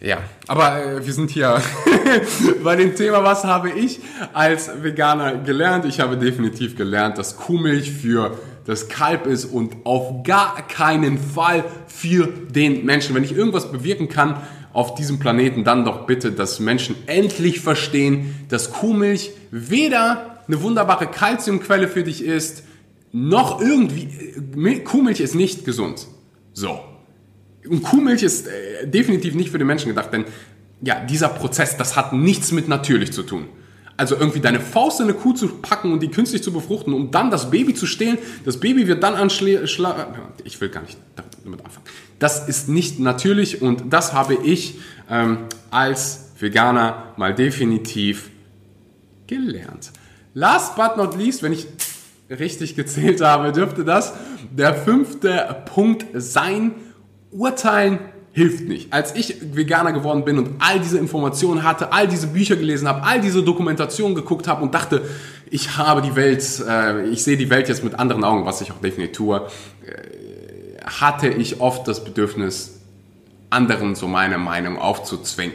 ja, 0.00 0.18
aber 0.46 0.82
äh, 0.82 1.06
wir 1.06 1.12
sind 1.12 1.30
hier 1.30 1.60
bei 2.64 2.76
dem 2.76 2.94
Thema, 2.96 3.22
was 3.22 3.44
habe 3.44 3.70
ich 3.70 4.00
als 4.32 4.70
Veganer 4.82 5.38
gelernt? 5.38 5.84
Ich 5.84 6.00
habe 6.00 6.16
definitiv 6.16 6.76
gelernt, 6.76 7.18
dass 7.18 7.36
Kuhmilch 7.36 7.92
für 7.92 8.38
das 8.64 8.88
Kalb 8.88 9.26
ist 9.26 9.44
und 9.44 9.76
auf 9.84 10.22
gar 10.22 10.66
keinen 10.68 11.18
Fall 11.18 11.64
für 11.86 12.26
den 12.26 12.84
Menschen. 12.86 13.14
Wenn 13.14 13.24
ich 13.24 13.32
irgendwas 13.32 13.72
bewirken 13.72 14.08
kann 14.08 14.36
auf 14.72 14.94
diesem 14.94 15.18
Planeten, 15.18 15.64
dann 15.64 15.84
doch 15.84 16.06
bitte, 16.06 16.32
dass 16.32 16.60
Menschen 16.60 16.96
endlich 17.06 17.60
verstehen, 17.60 18.46
dass 18.48 18.72
Kuhmilch 18.72 19.32
weder 19.50 20.38
eine 20.46 20.62
wunderbare 20.62 21.06
Kalziumquelle 21.08 21.88
für 21.88 22.04
dich 22.04 22.24
ist, 22.24 22.64
noch 23.12 23.60
irgendwie, 23.60 24.08
äh, 24.56 24.78
Kuhmilch 24.80 25.20
ist 25.20 25.34
nicht 25.34 25.64
gesund. 25.64 26.06
So. 26.52 26.80
Und 27.68 27.82
Kuhmilch 27.82 28.22
ist 28.22 28.46
äh, 28.46 28.86
definitiv 28.86 29.34
nicht 29.34 29.50
für 29.50 29.58
den 29.58 29.66
Menschen 29.66 29.88
gedacht, 29.88 30.12
denn 30.12 30.24
ja, 30.82 31.04
dieser 31.04 31.28
Prozess, 31.28 31.76
das 31.76 31.96
hat 31.96 32.12
nichts 32.12 32.52
mit 32.52 32.68
natürlich 32.68 33.12
zu 33.12 33.22
tun. 33.22 33.46
Also 33.96 34.16
irgendwie 34.16 34.40
deine 34.40 34.60
Faust 34.60 35.00
in 35.00 35.04
eine 35.04 35.14
Kuh 35.14 35.34
zu 35.34 35.48
packen 35.48 35.92
und 35.92 36.02
die 36.02 36.08
künstlich 36.08 36.42
zu 36.42 36.52
befruchten, 36.52 36.94
um 36.94 37.10
dann 37.10 37.30
das 37.30 37.50
Baby 37.50 37.74
zu 37.74 37.86
stehlen. 37.86 38.16
Das 38.46 38.58
Baby 38.58 38.86
wird 38.86 39.02
dann 39.02 39.14
anschlagen. 39.14 39.66
Ich 40.44 40.58
will 40.58 40.70
gar 40.70 40.80
nicht 40.80 40.96
damit 41.44 41.62
anfangen. 41.62 41.84
Das 42.18 42.48
ist 42.48 42.68
nicht 42.70 42.98
natürlich 42.98 43.60
und 43.60 43.92
das 43.92 44.14
habe 44.14 44.34
ich 44.34 44.78
ähm, 45.10 45.40
als 45.70 46.30
Veganer 46.38 47.12
mal 47.18 47.34
definitiv 47.34 48.30
gelernt. 49.26 49.90
Last 50.32 50.76
but 50.76 50.96
not 50.96 51.16
least, 51.18 51.42
wenn 51.42 51.52
ich 51.52 51.66
richtig 52.30 52.76
gezählt 52.76 53.20
habe, 53.20 53.52
dürfte 53.52 53.84
das 53.84 54.14
der 54.50 54.74
fünfte 54.74 55.62
Punkt 55.66 56.06
sein 56.14 56.72
Urteilen 57.30 57.98
hilft 58.32 58.68
nicht. 58.68 58.92
Als 58.92 59.14
ich 59.14 59.36
Veganer 59.54 59.92
geworden 59.92 60.24
bin 60.24 60.38
und 60.38 60.50
all 60.60 60.78
diese 60.78 60.98
Informationen 60.98 61.64
hatte, 61.64 61.92
all 61.92 62.06
diese 62.06 62.28
Bücher 62.28 62.56
gelesen 62.56 62.88
habe, 62.88 63.02
all 63.02 63.20
diese 63.20 63.42
Dokumentationen 63.42 64.14
geguckt 64.14 64.46
habe 64.46 64.62
und 64.62 64.74
dachte, 64.74 65.02
ich 65.50 65.76
habe 65.76 66.00
die 66.00 66.14
Welt, 66.14 66.44
äh, 66.66 67.08
ich 67.08 67.24
sehe 67.24 67.36
die 67.36 67.50
Welt 67.50 67.68
jetzt 67.68 67.82
mit 67.82 67.98
anderen 67.98 68.22
Augen, 68.22 68.46
was 68.46 68.60
ich 68.60 68.70
auch 68.70 68.80
definitiv 68.80 69.16
tue, 69.16 69.48
äh, 69.84 70.84
hatte 70.84 71.28
ich 71.28 71.60
oft 71.60 71.88
das 71.88 72.04
Bedürfnis, 72.04 72.80
anderen 73.50 73.96
so 73.96 74.06
meine 74.06 74.38
Meinung 74.38 74.78
aufzuzwingen. 74.78 75.54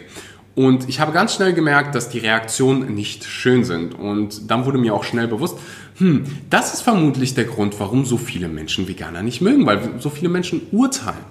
Und 0.56 0.88
ich 0.88 1.02
habe 1.02 1.12
ganz 1.12 1.36
schnell 1.36 1.54
gemerkt, 1.54 1.96
dass 1.96 2.10
die 2.10 2.20
Reaktionen 2.20 2.96
nicht 2.96 3.26
schön 3.26 3.66
sind. 3.66 3.94
Und 3.94 4.50
dann 4.50 4.66
wurde 4.66 4.78
mir 4.78 4.94
auch 4.94 5.04
schnell 5.04 5.28
bewusst, 5.28 5.58
hm, 5.98 6.26
das 6.50 6.74
ist 6.74 6.82
vermutlich 6.82 7.36
der 7.36 7.44
Grund, 7.44 7.78
warum 7.80 8.06
so 8.06 8.18
viele 8.18 8.48
Menschen 8.48 8.88
Veganer 8.88 9.22
nicht 9.22 9.42
mögen, 9.42 9.66
weil 9.66 10.00
so 10.00 10.10
viele 10.10 10.30
Menschen 10.30 10.62
urteilen. 10.72 11.24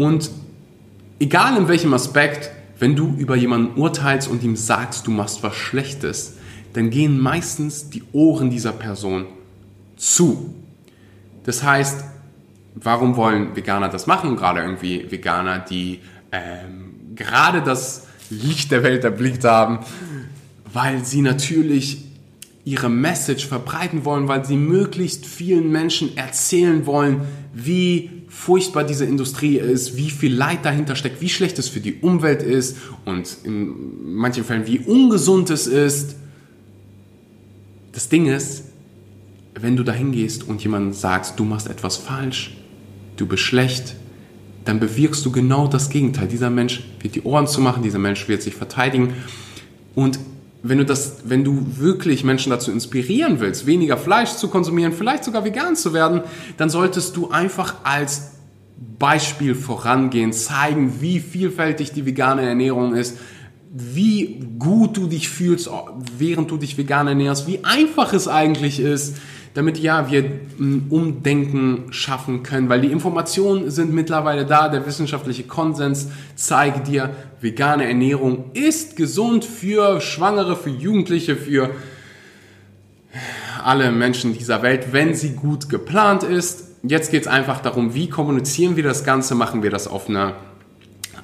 Und 0.00 0.30
egal 1.18 1.58
in 1.58 1.68
welchem 1.68 1.92
Aspekt, 1.92 2.50
wenn 2.78 2.96
du 2.96 3.14
über 3.18 3.36
jemanden 3.36 3.78
urteilst 3.78 4.28
und 4.28 4.42
ihm 4.42 4.56
sagst, 4.56 5.06
du 5.06 5.10
machst 5.10 5.42
was 5.42 5.54
Schlechtes, 5.54 6.38
dann 6.72 6.88
gehen 6.88 7.20
meistens 7.20 7.90
die 7.90 8.02
Ohren 8.12 8.48
dieser 8.48 8.72
Person 8.72 9.26
zu. 9.98 10.54
Das 11.44 11.62
heißt, 11.62 12.02
warum 12.76 13.16
wollen 13.16 13.54
Veganer 13.54 13.90
das 13.90 14.06
machen? 14.06 14.36
Gerade 14.36 14.62
irgendwie 14.62 15.10
Veganer, 15.10 15.58
die 15.58 16.00
ähm, 16.32 16.94
gerade 17.14 17.60
das 17.60 18.06
Licht 18.30 18.70
der 18.70 18.82
Welt 18.82 19.04
erblickt 19.04 19.44
haben, 19.44 19.80
weil 20.72 21.04
sie 21.04 21.20
natürlich 21.20 22.06
ihre 22.64 22.88
Message 22.88 23.46
verbreiten 23.46 24.04
wollen, 24.04 24.28
weil 24.28 24.44
sie 24.44 24.56
möglichst 24.56 25.26
vielen 25.26 25.70
Menschen 25.70 26.16
erzählen 26.16 26.86
wollen, 26.86 27.22
wie 27.54 28.10
furchtbar 28.28 28.84
diese 28.84 29.04
Industrie 29.04 29.56
ist, 29.56 29.96
wie 29.96 30.10
viel 30.10 30.34
Leid 30.34 30.64
dahinter 30.64 30.94
steckt, 30.94 31.20
wie 31.20 31.28
schlecht 31.28 31.58
es 31.58 31.68
für 31.68 31.80
die 31.80 31.94
Umwelt 31.94 32.42
ist 32.42 32.76
und 33.04 33.38
in 33.44 34.14
manchen 34.14 34.44
Fällen 34.44 34.66
wie 34.66 34.78
ungesund 34.78 35.50
es 35.50 35.66
ist. 35.66 36.16
Das 37.92 38.08
Ding 38.08 38.26
ist, 38.26 38.64
wenn 39.54 39.76
du 39.76 39.82
dahin 39.82 40.12
gehst 40.12 40.46
und 40.46 40.62
jemandem 40.62 40.92
sagst, 40.92 41.38
du 41.38 41.44
machst 41.44 41.68
etwas 41.68 41.96
falsch, 41.96 42.56
du 43.16 43.26
bist 43.26 43.42
schlecht, 43.42 43.96
dann 44.64 44.78
bewirkst 44.78 45.24
du 45.24 45.32
genau 45.32 45.66
das 45.66 45.90
Gegenteil. 45.90 46.28
Dieser 46.28 46.50
Mensch 46.50 46.84
wird 47.00 47.14
die 47.14 47.22
Ohren 47.22 47.46
zu 47.46 47.60
machen, 47.60 47.82
dieser 47.82 47.98
Mensch 47.98 48.28
wird 48.28 48.42
sich 48.42 48.54
verteidigen. 48.54 49.14
Und 49.94 50.20
wenn 50.62 50.78
du 50.78 50.84
das, 50.84 51.18
wenn 51.24 51.44
du 51.44 51.64
wirklich 51.78 52.24
Menschen 52.24 52.50
dazu 52.50 52.70
inspirieren 52.70 53.40
willst, 53.40 53.66
weniger 53.66 53.96
Fleisch 53.96 54.32
zu 54.32 54.48
konsumieren, 54.48 54.92
vielleicht 54.92 55.24
sogar 55.24 55.44
vegan 55.44 55.76
zu 55.76 55.92
werden, 55.92 56.22
dann 56.56 56.70
solltest 56.70 57.16
du 57.16 57.30
einfach 57.30 57.76
als 57.84 58.32
Beispiel 58.98 59.54
vorangehen, 59.54 60.32
zeigen, 60.32 61.00
wie 61.00 61.20
vielfältig 61.20 61.92
die 61.92 62.04
vegane 62.04 62.42
Ernährung 62.42 62.94
ist, 62.94 63.18
wie 63.72 64.40
gut 64.58 64.96
du 64.96 65.06
dich 65.06 65.28
fühlst, 65.28 65.70
während 66.18 66.50
du 66.50 66.56
dich 66.56 66.76
vegan 66.76 67.06
ernährst, 67.06 67.46
wie 67.46 67.64
einfach 67.64 68.12
es 68.12 68.26
eigentlich 68.26 68.80
ist, 68.80 69.16
damit 69.54 69.78
ja 69.78 70.10
wir 70.10 70.24
ein 70.58 70.86
Umdenken 70.90 71.92
schaffen 71.92 72.42
können, 72.42 72.68
weil 72.68 72.80
die 72.80 72.92
Informationen 72.92 73.70
sind 73.70 73.92
mittlerweile 73.92 74.46
da, 74.46 74.68
der 74.68 74.86
wissenschaftliche 74.86 75.44
Konsens 75.44 76.08
zeigt 76.36 76.86
dir, 76.86 77.10
vegane 77.40 77.86
Ernährung 77.86 78.50
ist 78.54 78.96
gesund 78.96 79.44
für 79.44 80.00
Schwangere, 80.00 80.56
für 80.56 80.70
Jugendliche, 80.70 81.36
für 81.36 81.70
alle 83.64 83.90
Menschen 83.90 84.34
dieser 84.36 84.62
Welt, 84.62 84.92
wenn 84.92 85.14
sie 85.14 85.34
gut 85.34 85.68
geplant 85.68 86.22
ist. 86.22 86.68
Jetzt 86.82 87.10
geht 87.10 87.22
es 87.22 87.28
einfach 87.28 87.60
darum, 87.60 87.94
wie 87.94 88.08
kommunizieren 88.08 88.76
wir 88.76 88.84
das 88.84 89.04
Ganze, 89.04 89.34
machen 89.34 89.62
wir 89.62 89.70
das 89.70 89.88
auf 89.88 90.08
eine 90.08 90.34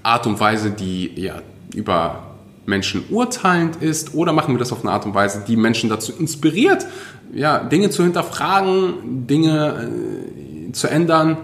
Art 0.03 0.27
und 0.27 0.39
Weise, 0.41 0.71
die 0.71 1.13
ja 1.21 1.41
über 1.75 2.37
Menschen 2.67 3.05
urteilend 3.11 3.77
ist 3.77 4.15
oder 4.15 4.33
machen 4.33 4.55
wir 4.55 4.59
das 4.59 4.73
auf 4.73 4.83
eine 4.83 4.93
Art 4.93 5.07
und 5.07 5.15
Weise, 5.15 5.45
die 5.47 5.57
Menschen 5.57 5.89
dazu 5.89 6.13
inspiriert, 6.13 6.87
ja, 7.33 7.59
Dinge 7.59 7.91
zu 7.91 8.03
hinterfragen, 8.03 9.27
Dinge 9.27 9.91
äh, 10.69 10.73
zu 10.73 10.89
ändern. 10.89 11.37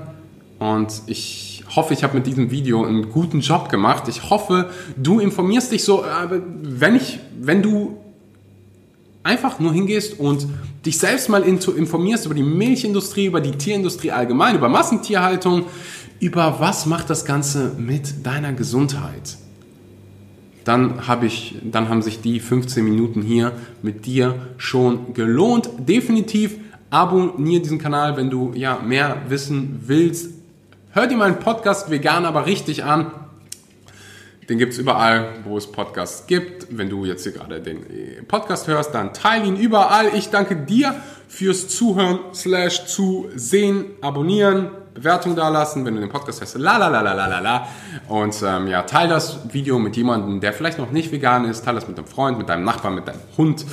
Und 0.58 1.02
ich 1.06 1.64
hoffe, 1.74 1.94
ich 1.94 2.04
habe 2.04 2.14
mit 2.14 2.26
diesem 2.26 2.50
Video 2.50 2.84
einen 2.84 3.10
guten 3.10 3.40
Job 3.40 3.68
gemacht. 3.68 4.08
Ich 4.08 4.30
hoffe, 4.30 4.70
du 4.96 5.18
informierst 5.20 5.72
dich 5.72 5.84
so, 5.84 6.04
äh, 6.04 6.40
wenn 6.62 6.96
ich, 6.96 7.20
wenn 7.40 7.62
du 7.62 7.98
einfach 9.22 9.58
nur 9.58 9.72
hingehst 9.72 10.18
und 10.18 10.46
dich 10.84 10.98
selbst 10.98 11.28
mal 11.28 11.42
informierst 11.42 12.26
über 12.26 12.34
die 12.34 12.42
Milchindustrie, 12.42 13.26
über 13.26 13.40
die 13.40 13.52
Tierindustrie 13.52 14.10
allgemein, 14.10 14.56
über 14.56 14.68
Massentierhaltung, 14.68 15.66
über 16.18 16.56
was 16.58 16.86
macht 16.86 17.10
das 17.10 17.24
Ganze 17.24 17.72
mit 17.78 18.26
deiner 18.26 18.52
Gesundheit 18.52 19.36
dann, 20.64 21.06
hab 21.08 21.22
ich, 21.22 21.56
dann 21.62 21.88
haben 21.88 22.02
sich 22.02 22.20
die 22.20 22.40
15 22.40 22.84
Minuten 22.84 23.22
hier 23.22 23.52
mit 23.82 24.06
dir 24.06 24.34
schon 24.56 25.14
gelohnt. 25.14 25.70
Definitiv 25.78 26.56
abonniere 26.90 27.62
diesen 27.62 27.78
Kanal, 27.78 28.16
wenn 28.16 28.30
du 28.30 28.52
ja 28.54 28.78
mehr 28.78 29.22
wissen 29.28 29.80
willst. 29.86 30.34
Hör 30.90 31.06
dir 31.06 31.16
meinen 31.16 31.38
Podcast 31.38 31.90
Vegan 31.90 32.26
aber 32.26 32.46
richtig 32.46 32.84
an. 32.84 33.10
Den 34.48 34.58
gibt 34.58 34.72
es 34.72 34.78
überall, 34.78 35.28
wo 35.44 35.56
es 35.56 35.70
Podcasts 35.70 36.26
gibt. 36.26 36.66
Wenn 36.76 36.90
du 36.90 37.04
jetzt 37.04 37.22
hier 37.22 37.32
gerade 37.32 37.60
den 37.60 37.78
äh, 37.78 38.22
Podcast 38.26 38.66
hörst, 38.66 38.94
dann 38.94 39.14
teile 39.14 39.46
ihn 39.46 39.56
überall. 39.56 40.10
Ich 40.14 40.30
danke 40.30 40.56
dir 40.56 40.94
fürs 41.32 41.66
Zuhören, 41.66 42.18
slash 42.34 42.84
zusehen, 42.86 43.86
abonnieren, 44.02 44.68
Bewertung 44.92 45.34
dalassen, 45.34 45.84
wenn 45.86 45.94
du 45.94 46.00
den 46.00 46.10
Podcast 46.10 46.40
hörst. 46.40 46.58
La 46.58 46.76
la 46.76 46.88
la 46.88 47.00
la 47.00 47.14
la 47.14 47.26
la 47.26 47.40
la. 47.40 47.68
Und 48.08 48.36
ähm, 48.46 48.66
ja, 48.66 48.82
teil 48.82 49.08
das 49.08 49.38
Video 49.50 49.78
mit 49.78 49.96
jemandem, 49.96 50.40
der 50.40 50.52
vielleicht 50.52 50.78
noch 50.78 50.90
nicht 50.90 51.10
vegan 51.10 51.46
ist. 51.46 51.64
teile 51.64 51.76
das 51.76 51.88
mit 51.88 51.96
einem 51.96 52.06
Freund, 52.06 52.36
mit 52.36 52.50
deinem 52.50 52.64
Nachbarn, 52.64 52.94
mit 52.94 53.08
deinem 53.08 53.20
Hund, 53.38 53.64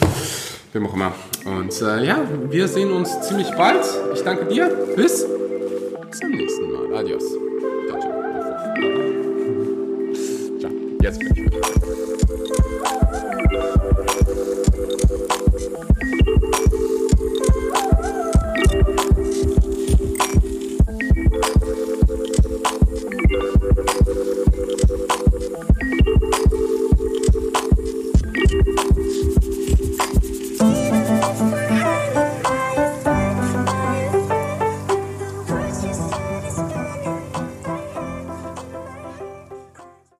wem 0.71 0.87
auch 0.87 0.93
immer. 0.93 1.11
Und 1.43 1.81
äh, 1.81 2.05
ja, 2.05 2.19
wir 2.49 2.67
sehen 2.69 2.93
uns 2.93 3.19
ziemlich 3.27 3.51
bald. 3.51 3.83
Ich 4.13 4.21
danke 4.21 4.45
dir. 4.45 4.69
Bis 4.95 5.25
zum 6.17 6.29
nächsten 6.29 6.71
Mal. 6.71 6.95
Adios. 6.95 7.23
Ciao. 10.61 10.71
Jetzt 11.01 11.19
bin 11.19 11.33
ich. 11.33 11.38